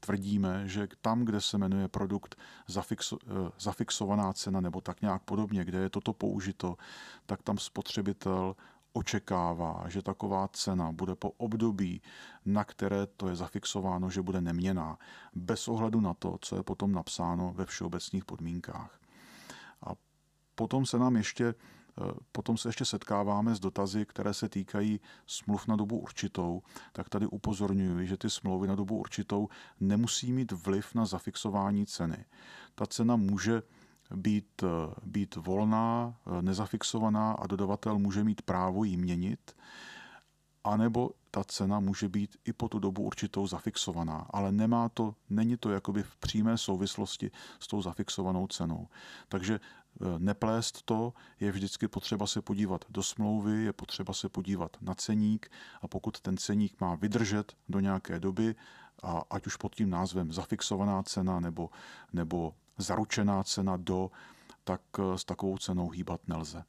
tvrdíme, 0.00 0.68
že 0.68 0.88
tam, 1.00 1.24
kde 1.24 1.40
se 1.40 1.58
jmenuje 1.58 1.88
produkt 1.88 2.36
zafixo, 2.66 3.18
eh, 3.26 3.50
zafixovaná 3.60 4.32
cena 4.32 4.60
nebo 4.60 4.80
tak 4.80 5.02
nějak 5.02 5.22
podobně, 5.22 5.64
kde 5.64 5.78
je 5.78 5.90
toto 5.90 6.12
použito, 6.12 6.76
tak 7.26 7.42
tam 7.42 7.58
spotřebitel 7.58 8.56
očekává, 8.96 9.84
že 9.88 10.02
taková 10.02 10.48
cena 10.48 10.92
bude 10.92 11.14
po 11.14 11.30
období, 11.30 12.02
na 12.44 12.64
které 12.64 13.06
to 13.06 13.28
je 13.28 13.36
zafixováno, 13.36 14.10
že 14.10 14.22
bude 14.22 14.40
neměná, 14.40 14.98
bez 15.34 15.68
ohledu 15.68 16.00
na 16.00 16.14
to, 16.14 16.38
co 16.40 16.56
je 16.56 16.62
potom 16.62 16.92
napsáno 16.92 17.52
ve 17.52 17.66
všeobecných 17.66 18.24
podmínkách. 18.24 19.00
A 19.86 19.90
potom 20.54 20.86
se 20.86 20.98
nám 20.98 21.16
ještě 21.16 21.54
Potom 22.32 22.56
se 22.56 22.68
ještě 22.68 22.84
setkáváme 22.84 23.54
s 23.54 23.60
dotazy, 23.60 24.06
které 24.06 24.34
se 24.34 24.48
týkají 24.48 25.00
smluv 25.26 25.66
na 25.66 25.76
dobu 25.76 25.98
určitou. 25.98 26.62
Tak 26.92 27.08
tady 27.08 27.26
upozorňuji, 27.26 28.06
že 28.06 28.16
ty 28.16 28.30
smlouvy 28.30 28.68
na 28.68 28.74
dobu 28.74 28.96
určitou 28.96 29.48
nemusí 29.80 30.32
mít 30.32 30.52
vliv 30.52 30.94
na 30.94 31.06
zafixování 31.06 31.86
ceny. 31.86 32.24
Ta 32.74 32.86
cena 32.86 33.16
může 33.16 33.62
být, 34.14 34.64
být 35.02 35.36
volná, 35.36 36.14
nezafixovaná 36.40 37.32
a 37.32 37.46
dodavatel 37.46 37.98
může 37.98 38.24
mít 38.24 38.42
právo 38.42 38.84
ji 38.84 38.96
měnit, 38.96 39.56
anebo 40.64 41.10
ta 41.30 41.44
cena 41.44 41.80
může 41.80 42.08
být 42.08 42.36
i 42.44 42.52
po 42.52 42.68
tu 42.68 42.78
dobu 42.78 43.02
určitou 43.02 43.46
zafixovaná, 43.46 44.26
ale 44.30 44.52
nemá 44.52 44.88
to, 44.88 45.14
není 45.30 45.56
to 45.56 45.70
jakoby 45.70 46.02
v 46.02 46.16
přímé 46.16 46.58
souvislosti 46.58 47.30
s 47.60 47.66
tou 47.66 47.82
zafixovanou 47.82 48.46
cenou. 48.46 48.88
Takže 49.28 49.60
Eh, 50.00 50.18
neplést 50.18 50.82
to, 50.82 51.12
je 51.40 51.52
vždycky 51.52 51.88
potřeba 51.88 52.26
se 52.26 52.42
podívat 52.42 52.84
do 52.88 53.02
smlouvy, 53.02 53.64
je 53.64 53.72
potřeba 53.72 54.12
se 54.12 54.28
podívat 54.28 54.76
na 54.80 54.94
ceník 54.94 55.50
a 55.82 55.88
pokud 55.88 56.20
ten 56.20 56.36
ceník 56.36 56.80
má 56.80 56.94
vydržet 56.94 57.56
do 57.68 57.80
nějaké 57.80 58.20
doby, 58.20 58.54
a 59.02 59.22
ať 59.30 59.46
už 59.46 59.56
pod 59.56 59.74
tím 59.74 59.90
názvem 59.90 60.32
zafixovaná 60.32 61.02
cena 61.02 61.40
nebo, 61.40 61.70
nebo 62.12 62.54
zaručená 62.78 63.44
cena 63.44 63.76
do, 63.76 64.10
tak 64.64 64.80
eh, 64.98 65.18
s 65.18 65.24
takovou 65.24 65.58
cenou 65.58 65.88
hýbat 65.90 66.20
nelze. 66.28 66.64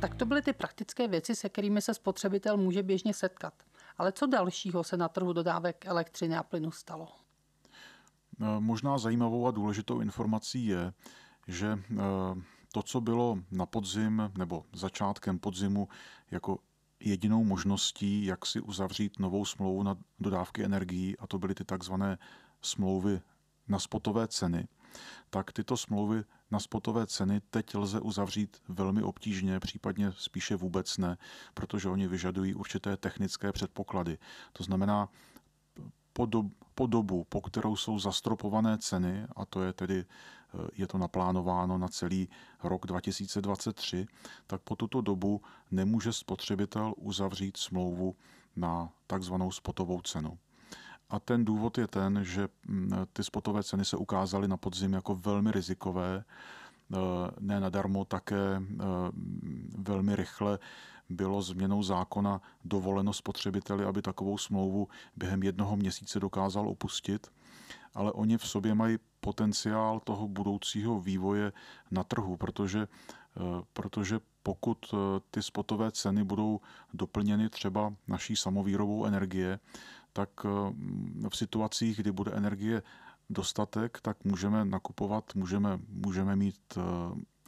Tak 0.00 0.14
to 0.14 0.26
byly 0.26 0.42
ty 0.42 0.52
praktické 0.52 1.08
věci, 1.08 1.34
se 1.34 1.48
kterými 1.48 1.82
se 1.82 1.94
spotřebitel 1.94 2.56
může 2.56 2.82
běžně 2.82 3.14
setkat. 3.14 3.54
Ale 3.98 4.12
co 4.12 4.26
dalšího 4.26 4.84
se 4.84 4.96
na 4.96 5.08
trhu 5.08 5.32
dodávek 5.32 5.86
elektřiny 5.86 6.36
a 6.36 6.42
plynu 6.42 6.70
stalo? 6.70 7.08
Eh, 8.40 8.60
možná 8.60 8.98
zajímavou 8.98 9.46
a 9.46 9.50
důležitou 9.50 10.00
informací 10.00 10.66
je, 10.66 10.92
že 11.48 11.78
eh, 11.92 11.96
to, 12.72 12.82
co 12.82 13.00
bylo 13.00 13.38
na 13.50 13.66
podzim 13.66 14.32
nebo 14.38 14.64
začátkem 14.72 15.38
podzimu 15.38 15.88
jako 16.30 16.58
jedinou 17.00 17.44
možností, 17.44 18.24
jak 18.24 18.46
si 18.46 18.60
uzavřít 18.60 19.18
novou 19.18 19.44
smlouvu 19.44 19.82
na 19.82 19.96
dodávky 20.18 20.64
energií, 20.64 21.18
a 21.18 21.26
to 21.26 21.38
byly 21.38 21.54
ty 21.54 21.64
takzvané 21.64 22.18
smlouvy 22.62 23.20
na 23.68 23.78
spotové 23.78 24.28
ceny, 24.28 24.68
tak 25.30 25.52
tyto 25.52 25.76
smlouvy 25.76 26.24
na 26.50 26.58
spotové 26.58 27.06
ceny 27.06 27.40
teď 27.50 27.74
lze 27.74 28.00
uzavřít 28.00 28.62
velmi 28.68 29.02
obtížně, 29.02 29.60
případně 29.60 30.12
spíše 30.12 30.56
vůbec 30.56 30.98
ne, 30.98 31.18
protože 31.54 31.88
oni 31.88 32.08
vyžadují 32.08 32.54
určité 32.54 32.96
technické 32.96 33.52
předpoklady. 33.52 34.18
To 34.52 34.64
znamená, 34.64 35.08
po, 36.12 36.26
do, 36.26 36.42
po 36.74 36.86
dobu, 36.86 37.24
po 37.24 37.40
kterou 37.40 37.76
jsou 37.76 37.98
zastropované 37.98 38.78
ceny, 38.78 39.26
a 39.36 39.44
to 39.44 39.62
je 39.62 39.72
tedy, 39.72 40.04
eh, 40.04 40.68
je 40.72 40.86
to 40.86 40.98
naplánováno 40.98 41.78
na 41.78 41.88
celý 41.88 42.28
rok 42.62 42.86
2023, 42.86 44.06
tak 44.46 44.62
po 44.62 44.76
tuto 44.76 45.00
dobu 45.00 45.42
nemůže 45.70 46.12
spotřebitel 46.12 46.94
uzavřít 46.96 47.56
smlouvu 47.56 48.16
na 48.56 48.92
takzvanou 49.06 49.50
spotovou 49.50 50.00
cenu. 50.00 50.38
A 51.10 51.20
ten 51.20 51.44
důvod 51.44 51.78
je 51.78 51.86
ten, 51.86 52.24
že 52.24 52.48
mm, 52.68 52.90
ty 53.12 53.24
spotové 53.24 53.62
ceny 53.62 53.84
se 53.84 53.96
ukázaly 53.96 54.48
na 54.48 54.56
podzim 54.56 54.92
jako 54.92 55.14
velmi 55.14 55.52
rizikové, 55.52 56.24
eh, 56.92 56.96
ne 57.40 57.60
nadarmo 57.60 58.04
také 58.04 58.62
eh, 58.62 58.84
velmi 59.78 60.16
rychle 60.16 60.58
bylo 61.08 61.42
změnou 61.42 61.82
zákona 61.82 62.40
dovoleno 62.64 63.12
spotřebiteli, 63.12 63.84
aby 63.84 64.02
takovou 64.02 64.38
smlouvu 64.38 64.88
během 65.16 65.42
jednoho 65.42 65.76
měsíce 65.76 66.20
dokázal 66.20 66.68
opustit, 66.68 67.26
ale 67.94 68.12
oni 68.12 68.38
v 68.38 68.48
sobě 68.48 68.74
mají 68.74 68.98
potenciál 69.20 70.00
toho 70.00 70.28
budoucího 70.28 71.00
vývoje 71.00 71.52
na 71.90 72.04
trhu, 72.04 72.36
protože, 72.36 72.88
eh, 73.36 73.40
protože 73.72 74.20
pokud 74.42 74.94
ty 75.30 75.42
spotové 75.42 75.90
ceny 75.92 76.24
budou 76.24 76.60
doplněny 76.94 77.48
třeba 77.48 77.94
naší 78.08 78.36
samovýrobou 78.36 79.04
energie, 79.04 79.58
tak 80.16 80.30
eh, 80.44 81.28
v 81.28 81.36
situacích, 81.36 81.96
kdy 82.00 82.12
bude 82.12 82.32
energie 82.32 82.82
dostatek, 83.30 83.98
tak 84.02 84.24
můžeme 84.24 84.64
nakupovat, 84.64 85.34
můžeme, 85.34 85.78
můžeme 85.88 86.36
mít 86.36 86.78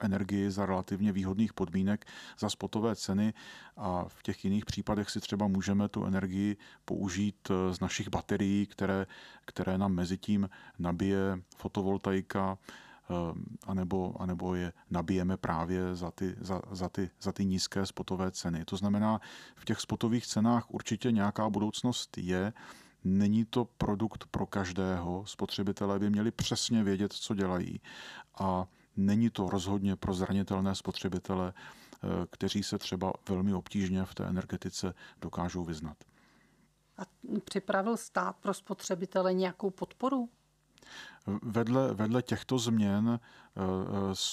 energii 0.00 0.50
za 0.50 0.66
relativně 0.66 1.12
výhodných 1.12 1.52
podmínek 1.52 2.06
za 2.38 2.50
spotové 2.50 2.96
ceny 2.96 3.34
a 3.76 4.04
v 4.08 4.22
těch 4.22 4.44
jiných 4.44 4.64
případech 4.64 5.10
si 5.10 5.20
třeba 5.20 5.46
můžeme 5.46 5.88
tu 5.88 6.04
energii 6.04 6.56
použít 6.84 7.50
eh, 7.50 7.74
z 7.74 7.80
našich 7.80 8.08
baterií, 8.08 8.66
které, 8.66 9.06
které 9.44 9.78
nám 9.78 9.92
mezi 9.92 10.18
tím 10.18 10.48
nabije 10.78 11.42
fotovoltaika, 11.56 12.58
eh, 12.60 12.87
anebo, 13.66 14.14
anebo 14.22 14.54
je 14.54 14.72
nabijeme 14.90 15.36
právě 15.36 15.94
za 15.94 16.10
ty, 16.10 16.36
za, 16.40 16.62
za, 16.70 16.88
ty, 16.88 17.10
za 17.20 17.32
ty 17.32 17.44
nízké 17.44 17.86
spotové 17.86 18.30
ceny. 18.30 18.64
To 18.64 18.76
znamená, 18.76 19.20
v 19.56 19.64
těch 19.64 19.80
spotových 19.80 20.26
cenách 20.26 20.70
určitě 20.70 21.12
nějaká 21.12 21.50
budoucnost 21.50 22.18
je, 22.18 22.52
Není 23.04 23.44
to 23.44 23.64
produkt 23.64 24.24
pro 24.30 24.46
každého. 24.46 25.26
Spotřebitelé 25.26 25.98
by 25.98 26.10
měli 26.10 26.30
přesně 26.30 26.84
vědět, 26.84 27.12
co 27.12 27.34
dělají. 27.34 27.80
A 28.38 28.66
Není 28.98 29.30
to 29.30 29.48
rozhodně 29.48 29.96
pro 29.96 30.14
zranitelné 30.14 30.74
spotřebitele, 30.74 31.52
eh, 31.54 32.06
kteří 32.30 32.62
se 32.62 32.78
třeba 32.78 33.12
velmi 33.28 33.54
obtížně 33.54 34.04
v 34.04 34.14
té 34.14 34.24
energetice 34.24 34.94
dokážou 35.20 35.64
vyznat. 35.64 35.96
A 36.98 37.02
připravil 37.44 37.96
stát 37.96 38.36
pro 38.36 38.54
spotřebitele 38.54 39.34
nějakou 39.34 39.70
podporu? 39.70 40.28
Vedle, 41.42 41.94
vedle 41.94 42.22
těchto 42.22 42.58
změn 42.58 43.20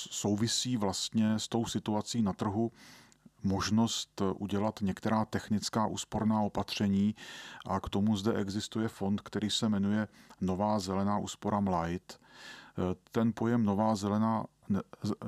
souvisí 0.10 0.78
vlastně 0.78 1.40
s 1.40 1.48
tou 1.48 1.66
situací 1.66 2.22
na 2.22 2.34
trhu 2.34 2.72
možnost 3.44 4.22
udělat 4.36 4.80
některá 4.82 5.26
technická 5.26 5.88
úsporná 5.88 6.42
opatření 6.42 7.16
a 7.66 7.80
k 7.80 7.90
tomu 7.90 8.18
zde 8.18 8.34
existuje 8.34 8.88
fond, 8.88 9.22
který 9.22 9.50
se 9.50 9.70
jmenuje 9.70 10.08
Nová 10.42 10.80
zelená 10.80 11.18
úspora 11.18 11.60
Light. 11.60 12.20
Ten 13.12 13.34
pojem 13.36 13.64
Nová 13.64 13.96
zelená 13.96 14.46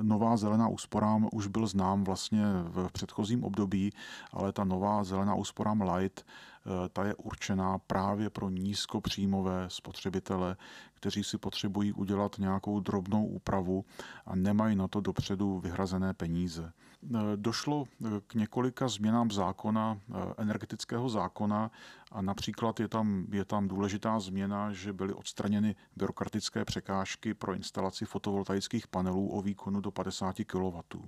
nová 0.02 0.36
zelená 0.36 0.68
úsporám 0.68 1.28
už 1.32 1.46
byl 1.46 1.66
znám 1.66 2.04
vlastně 2.04 2.44
v 2.62 2.88
předchozím 2.92 3.44
období, 3.44 3.92
ale 4.32 4.52
ta 4.52 4.64
nová 4.64 5.04
zelená 5.04 5.34
úsporám 5.34 5.82
light, 5.82 6.26
eh, 6.26 6.57
ta 6.92 7.04
je 7.04 7.14
určená 7.14 7.78
právě 7.78 8.30
pro 8.30 8.50
nízkopříjmové 8.50 9.64
spotřebitele, 9.68 10.56
kteří 10.94 11.24
si 11.24 11.38
potřebují 11.38 11.92
udělat 11.92 12.38
nějakou 12.38 12.80
drobnou 12.80 13.26
úpravu 13.26 13.84
a 14.26 14.36
nemají 14.36 14.76
na 14.76 14.88
to 14.88 15.00
dopředu 15.00 15.60
vyhrazené 15.60 16.14
peníze. 16.14 16.72
Eh, 17.14 17.18
došlo 17.36 17.84
eh, 17.84 18.08
k 18.26 18.34
několika 18.34 18.88
změnám 18.88 19.30
zákona, 19.30 20.00
energetického 20.38 21.08
zákona 21.08 21.70
a 22.12 22.22
například 22.22 22.80
je 22.80 22.88
tam, 22.88 23.26
je 23.32 23.44
tam 23.44 23.68
důležitá 23.68 24.20
změna, 24.20 24.72
že 24.72 24.92
byly 24.92 25.12
odstraněny 25.12 25.76
byrokratické 25.96 26.64
překážky 26.64 27.34
pro 27.34 27.54
instalaci 27.54 28.04
fotovoltaických 28.04 28.86
panelů 28.86 29.28
o 29.28 29.42
výkonu 29.42 29.80
do 29.80 29.90
50 29.90 30.36
kW. 30.46 30.98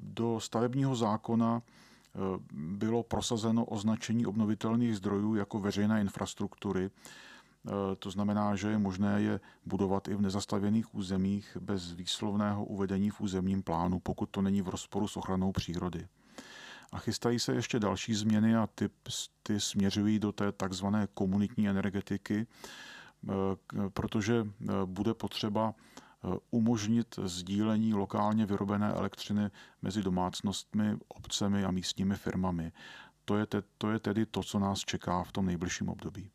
Do 0.00 0.40
stavebního 0.40 0.96
zákona 0.96 1.62
bylo 2.52 3.02
prosazeno 3.02 3.64
označení 3.64 4.26
obnovitelných 4.26 4.96
zdrojů 4.96 5.34
jako 5.34 5.58
veřejné 5.58 6.00
infrastruktury. 6.00 6.84
E, 6.84 6.90
to 7.96 8.10
znamená, 8.10 8.56
že 8.56 8.68
je 8.68 8.78
možné 8.78 9.22
je 9.22 9.40
budovat 9.66 10.08
i 10.08 10.14
v 10.14 10.20
nezastavěných 10.20 10.94
územích 10.94 11.56
bez 11.60 11.92
výslovného 11.92 12.64
uvedení 12.64 13.10
v 13.10 13.20
územním 13.20 13.62
plánu, 13.62 14.00
pokud 14.00 14.30
to 14.30 14.42
není 14.42 14.62
v 14.62 14.68
rozporu 14.68 15.08
s 15.08 15.16
ochranou 15.16 15.52
přírody. 15.52 16.06
A 16.92 16.98
chystají 16.98 17.38
se 17.38 17.54
ještě 17.54 17.78
další 17.78 18.14
změny 18.14 18.56
a 18.56 18.68
ty, 18.74 18.88
ty 19.42 19.60
směřují 19.60 20.18
do 20.18 20.32
té 20.32 20.52
takzvané 20.52 21.08
komunitní 21.14 21.68
energetiky, 21.68 22.46
e, 22.46 22.46
protože 23.90 24.46
bude 24.86 25.14
potřeba 25.14 25.74
Eh, 25.74 25.87
umožnit 26.50 27.18
sdílení 27.24 27.94
lokálně 27.94 28.46
vyrobené 28.46 28.92
elektřiny 28.92 29.50
mezi 29.82 30.02
domácnostmi, 30.02 30.96
obcemi 31.08 31.64
a 31.64 31.70
místními 31.70 32.14
firmami. 32.14 32.72
To 33.24 33.36
je, 33.36 33.46
te, 33.46 33.62
to 33.78 33.90
je 33.90 33.98
tedy 33.98 34.26
to, 34.26 34.42
co 34.42 34.58
nás 34.58 34.80
čeká 34.80 35.22
v 35.22 35.32
tom 35.32 35.46
nejbližším 35.46 35.88
období. 35.88 36.30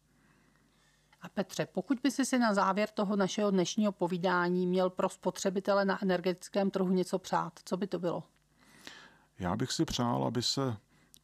A 1.22 1.30
Petře, 1.30 1.66
pokud 1.66 2.00
by 2.04 2.12
si 2.12 2.26
si 2.26 2.40
na 2.40 2.54
závěr 2.54 2.90
toho 2.90 3.16
našeho 3.16 3.52
dnešního 3.52 3.92
povídání 3.92 4.68
měl 4.68 4.90
pro 4.90 5.10
spotřebitele 5.10 5.86
na 5.86 6.04
energetickém 6.04 6.72
trhu 6.72 6.90
něco 6.90 7.20
přát, 7.20 7.60
co 7.66 7.78
by 7.78 7.88
to 7.88 8.00
bylo? 8.00 8.24
Já 9.40 9.56
bych 9.56 9.72
si 9.72 9.86
přál, 9.86 10.24
aby 10.26 10.42
se 10.42 10.78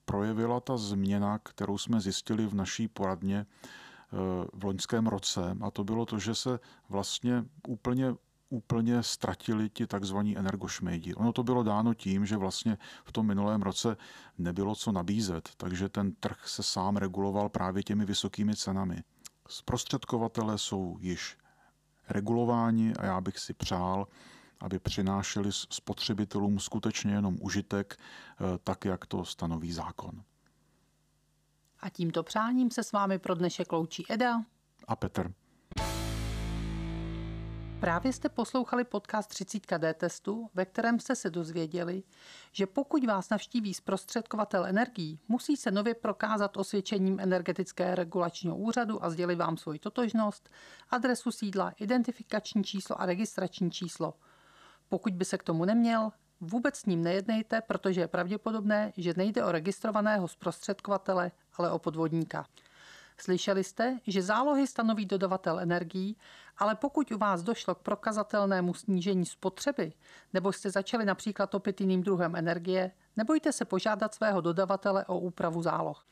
projevila 0.05 0.59
ta 0.59 0.77
změna, 0.77 1.39
kterou 1.39 1.77
jsme 1.77 2.01
zjistili 2.01 2.47
v 2.47 2.53
naší 2.53 2.87
poradně 2.87 3.45
eh, 3.45 4.15
v 4.53 4.63
loňském 4.63 5.07
roce. 5.07 5.57
A 5.61 5.71
to 5.71 5.83
bylo 5.83 6.05
to, 6.05 6.19
že 6.19 6.35
se 6.35 6.59
vlastně 6.89 7.45
úplně 7.67 8.15
úplně 8.49 9.03
ztratili 9.03 9.69
ti 9.69 9.87
takzvaní 9.87 10.37
energošmejdi. 10.37 11.15
Ono 11.15 11.33
to 11.33 11.43
bylo 11.43 11.63
dáno 11.63 11.93
tím, 11.93 12.25
že 12.25 12.37
vlastně 12.37 12.77
v 13.05 13.11
tom 13.11 13.27
minulém 13.27 13.61
roce 13.61 13.97
nebylo 14.37 14.75
co 14.75 14.91
nabízet, 14.91 15.49
takže 15.57 15.89
ten 15.89 16.11
trh 16.11 16.47
se 16.47 16.63
sám 16.63 16.97
reguloval 16.97 17.49
právě 17.49 17.83
těmi 17.83 18.05
vysokými 18.05 18.55
cenami. 18.55 19.03
Zprostředkovatele 19.47 20.57
jsou 20.57 20.97
již 20.99 21.37
regulováni 22.09 22.93
a 22.93 23.05
já 23.05 23.21
bych 23.21 23.39
si 23.39 23.53
přál, 23.53 24.07
aby 24.59 24.79
přinášeli 24.79 25.49
spotřebitelům 25.51 26.59
skutečně 26.59 27.11
jenom 27.11 27.37
užitek, 27.41 27.97
eh, 27.99 28.43
tak 28.63 28.85
jak 28.85 29.05
to 29.05 29.25
stanoví 29.25 29.71
zákon. 29.71 30.23
A 31.79 31.89
tímto 31.89 32.23
přáním 32.23 32.71
se 32.71 32.83
s 32.83 32.91
vámi 32.91 33.19
pro 33.19 33.35
dnešek 33.35 33.71
loučí 33.71 34.05
Eda 34.09 34.43
a 34.87 34.95
Petr. 34.95 35.33
Právě 37.79 38.13
jste 38.13 38.29
poslouchali 38.29 38.83
podcast 38.83 39.29
30 39.29 39.77
D 39.77 39.93
testu, 39.93 40.49
ve 40.53 40.65
kterém 40.65 40.99
jste 40.99 41.15
se 41.15 41.29
dozvěděli, 41.29 42.03
že 42.51 42.67
pokud 42.67 43.05
vás 43.05 43.29
navštíví 43.29 43.73
zprostředkovatel 43.73 44.65
energií, 44.65 45.19
musí 45.27 45.57
se 45.57 45.71
nově 45.71 45.95
prokázat 45.95 46.57
osvědčením 46.57 47.19
energetické 47.19 47.95
regulačního 47.95 48.57
úřadu 48.57 49.03
a 49.03 49.09
sdělit 49.09 49.35
vám 49.35 49.57
svoji 49.57 49.79
totožnost, 49.79 50.49
adresu 50.89 51.31
sídla, 51.31 51.73
identifikační 51.79 52.63
číslo 52.63 53.01
a 53.01 53.05
registrační 53.05 53.71
číslo. 53.71 54.13
Pokud 54.89 55.13
by 55.13 55.25
se 55.25 55.37
k 55.37 55.43
tomu 55.43 55.65
neměl, 55.65 56.11
vůbec 56.41 56.75
s 56.75 56.85
ním 56.85 57.03
nejednejte, 57.03 57.61
protože 57.61 58.01
je 58.01 58.07
pravděpodobné, 58.07 58.93
že 58.97 59.13
nejde 59.17 59.45
o 59.45 59.51
registrovaného 59.51 60.27
zprostředkovatele, 60.27 61.31
ale 61.57 61.71
o 61.71 61.79
podvodníka. 61.79 62.45
Slyšeli 63.21 63.63
jste, 63.63 63.99
že 64.07 64.21
zálohy 64.21 64.67
stanoví 64.67 65.05
dodavatel 65.05 65.59
energií, 65.59 66.17
ale 66.57 66.75
pokud 66.75 67.11
u 67.11 67.17
vás 67.17 67.43
došlo 67.43 67.75
k 67.75 67.79
prokazatelnému 67.79 68.73
snížení 68.73 69.25
spotřeby, 69.25 69.93
nebo 70.33 70.51
jste 70.51 70.71
začali 70.71 71.05
například 71.05 71.49
topit 71.49 71.81
jiným 71.81 72.03
druhem 72.03 72.35
energie, 72.35 72.91
nebojte 73.17 73.51
se 73.51 73.65
požádat 73.65 74.13
svého 74.13 74.41
dodavatele 74.41 75.05
o 75.05 75.19
úpravu 75.19 75.61
záloh. 75.61 76.05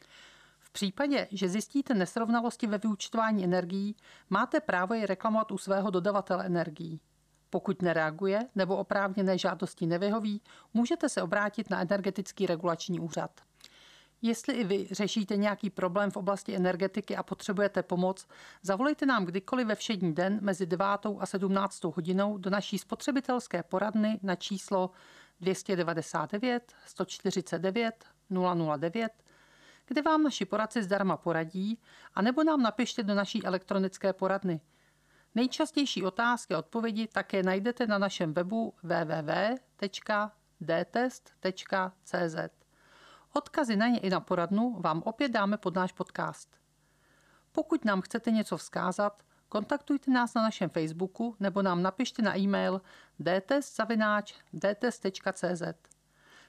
V 0.59 0.71
případě, 0.71 1.27
že 1.31 1.49
zjistíte 1.49 1.93
nesrovnalosti 1.93 2.67
ve 2.67 2.77
vyúčtování 2.77 3.43
energií, 3.43 3.95
máte 4.29 4.59
právo 4.59 4.93
je 4.93 5.05
reklamovat 5.05 5.51
u 5.51 5.57
svého 5.57 5.89
dodavatele 5.89 6.45
energií. 6.45 6.99
Pokud 7.49 7.81
nereaguje 7.81 8.39
nebo 8.55 8.77
oprávněné 8.77 9.37
žádosti 9.37 9.85
nevyhoví, 9.85 10.41
můžete 10.73 11.09
se 11.09 11.21
obrátit 11.21 11.69
na 11.69 11.81
energetický 11.81 12.45
regulační 12.45 12.99
úřad. 12.99 13.46
Jestli 14.21 14.53
i 14.53 14.63
vy 14.63 14.87
řešíte 14.91 15.37
nějaký 15.37 15.69
problém 15.69 16.11
v 16.11 16.17
oblasti 16.17 16.55
energetiky 16.55 17.15
a 17.15 17.23
potřebujete 17.23 17.83
pomoc, 17.83 18.27
zavolejte 18.61 19.05
nám 19.05 19.25
kdykoliv 19.25 19.67
ve 19.67 19.75
všední 19.75 20.13
den 20.13 20.39
mezi 20.41 20.65
9. 20.65 20.85
a 21.19 21.25
17. 21.25 21.83
hodinou 21.83 22.37
do 22.37 22.49
naší 22.49 22.77
spotřebitelské 22.77 23.63
poradny 23.63 24.19
na 24.23 24.35
číslo 24.35 24.91
299 25.39 26.73
149 26.85 28.05
009, 28.77 29.11
kde 29.85 30.01
vám 30.01 30.23
naši 30.23 30.45
poradci 30.45 30.83
zdarma 30.83 31.17
poradí, 31.17 31.79
a 32.13 32.21
nebo 32.21 32.43
nám 32.43 32.61
napište 32.61 33.03
do 33.03 33.15
naší 33.15 33.45
elektronické 33.45 34.13
poradny. 34.13 34.61
Nejčastější 35.35 36.03
otázky 36.03 36.53
a 36.53 36.59
odpovědi 36.59 37.07
také 37.07 37.43
najdete 37.43 37.87
na 37.87 37.97
našem 37.97 38.33
webu 38.33 38.73
www.dtest.cz. 38.83 39.87
Odkazy 43.37 43.75
na 43.75 43.87
ně 43.87 43.99
i 43.99 44.09
na 44.09 44.19
poradnu 44.19 44.75
vám 44.79 45.01
opět 45.05 45.31
dáme 45.31 45.57
pod 45.57 45.75
náš 45.75 45.91
podcast. 45.91 46.49
Pokud 47.51 47.85
nám 47.85 48.01
chcete 48.01 48.31
něco 48.31 48.57
vzkázat, 48.57 49.23
kontaktujte 49.49 50.11
nás 50.11 50.33
na 50.33 50.41
našem 50.41 50.69
Facebooku 50.69 51.35
nebo 51.39 51.61
nám 51.61 51.81
napište 51.81 52.21
na 52.21 52.37
e-mail 52.37 52.81
dtest.cz. 54.59 55.63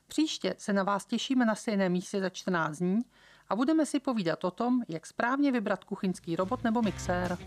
Příště 0.06 0.54
se 0.58 0.72
na 0.72 0.82
vás 0.82 1.06
těšíme 1.06 1.44
na 1.44 1.54
stejném 1.54 1.92
místě 1.92 2.20
za 2.20 2.30
14 2.30 2.78
dní 2.78 3.00
a 3.48 3.56
budeme 3.56 3.86
si 3.86 4.00
povídat 4.00 4.44
o 4.44 4.50
tom, 4.50 4.82
jak 4.88 5.06
správně 5.06 5.52
vybrat 5.52 5.84
kuchyňský 5.84 6.36
robot 6.36 6.64
nebo 6.64 6.82
mixér. 6.82 7.38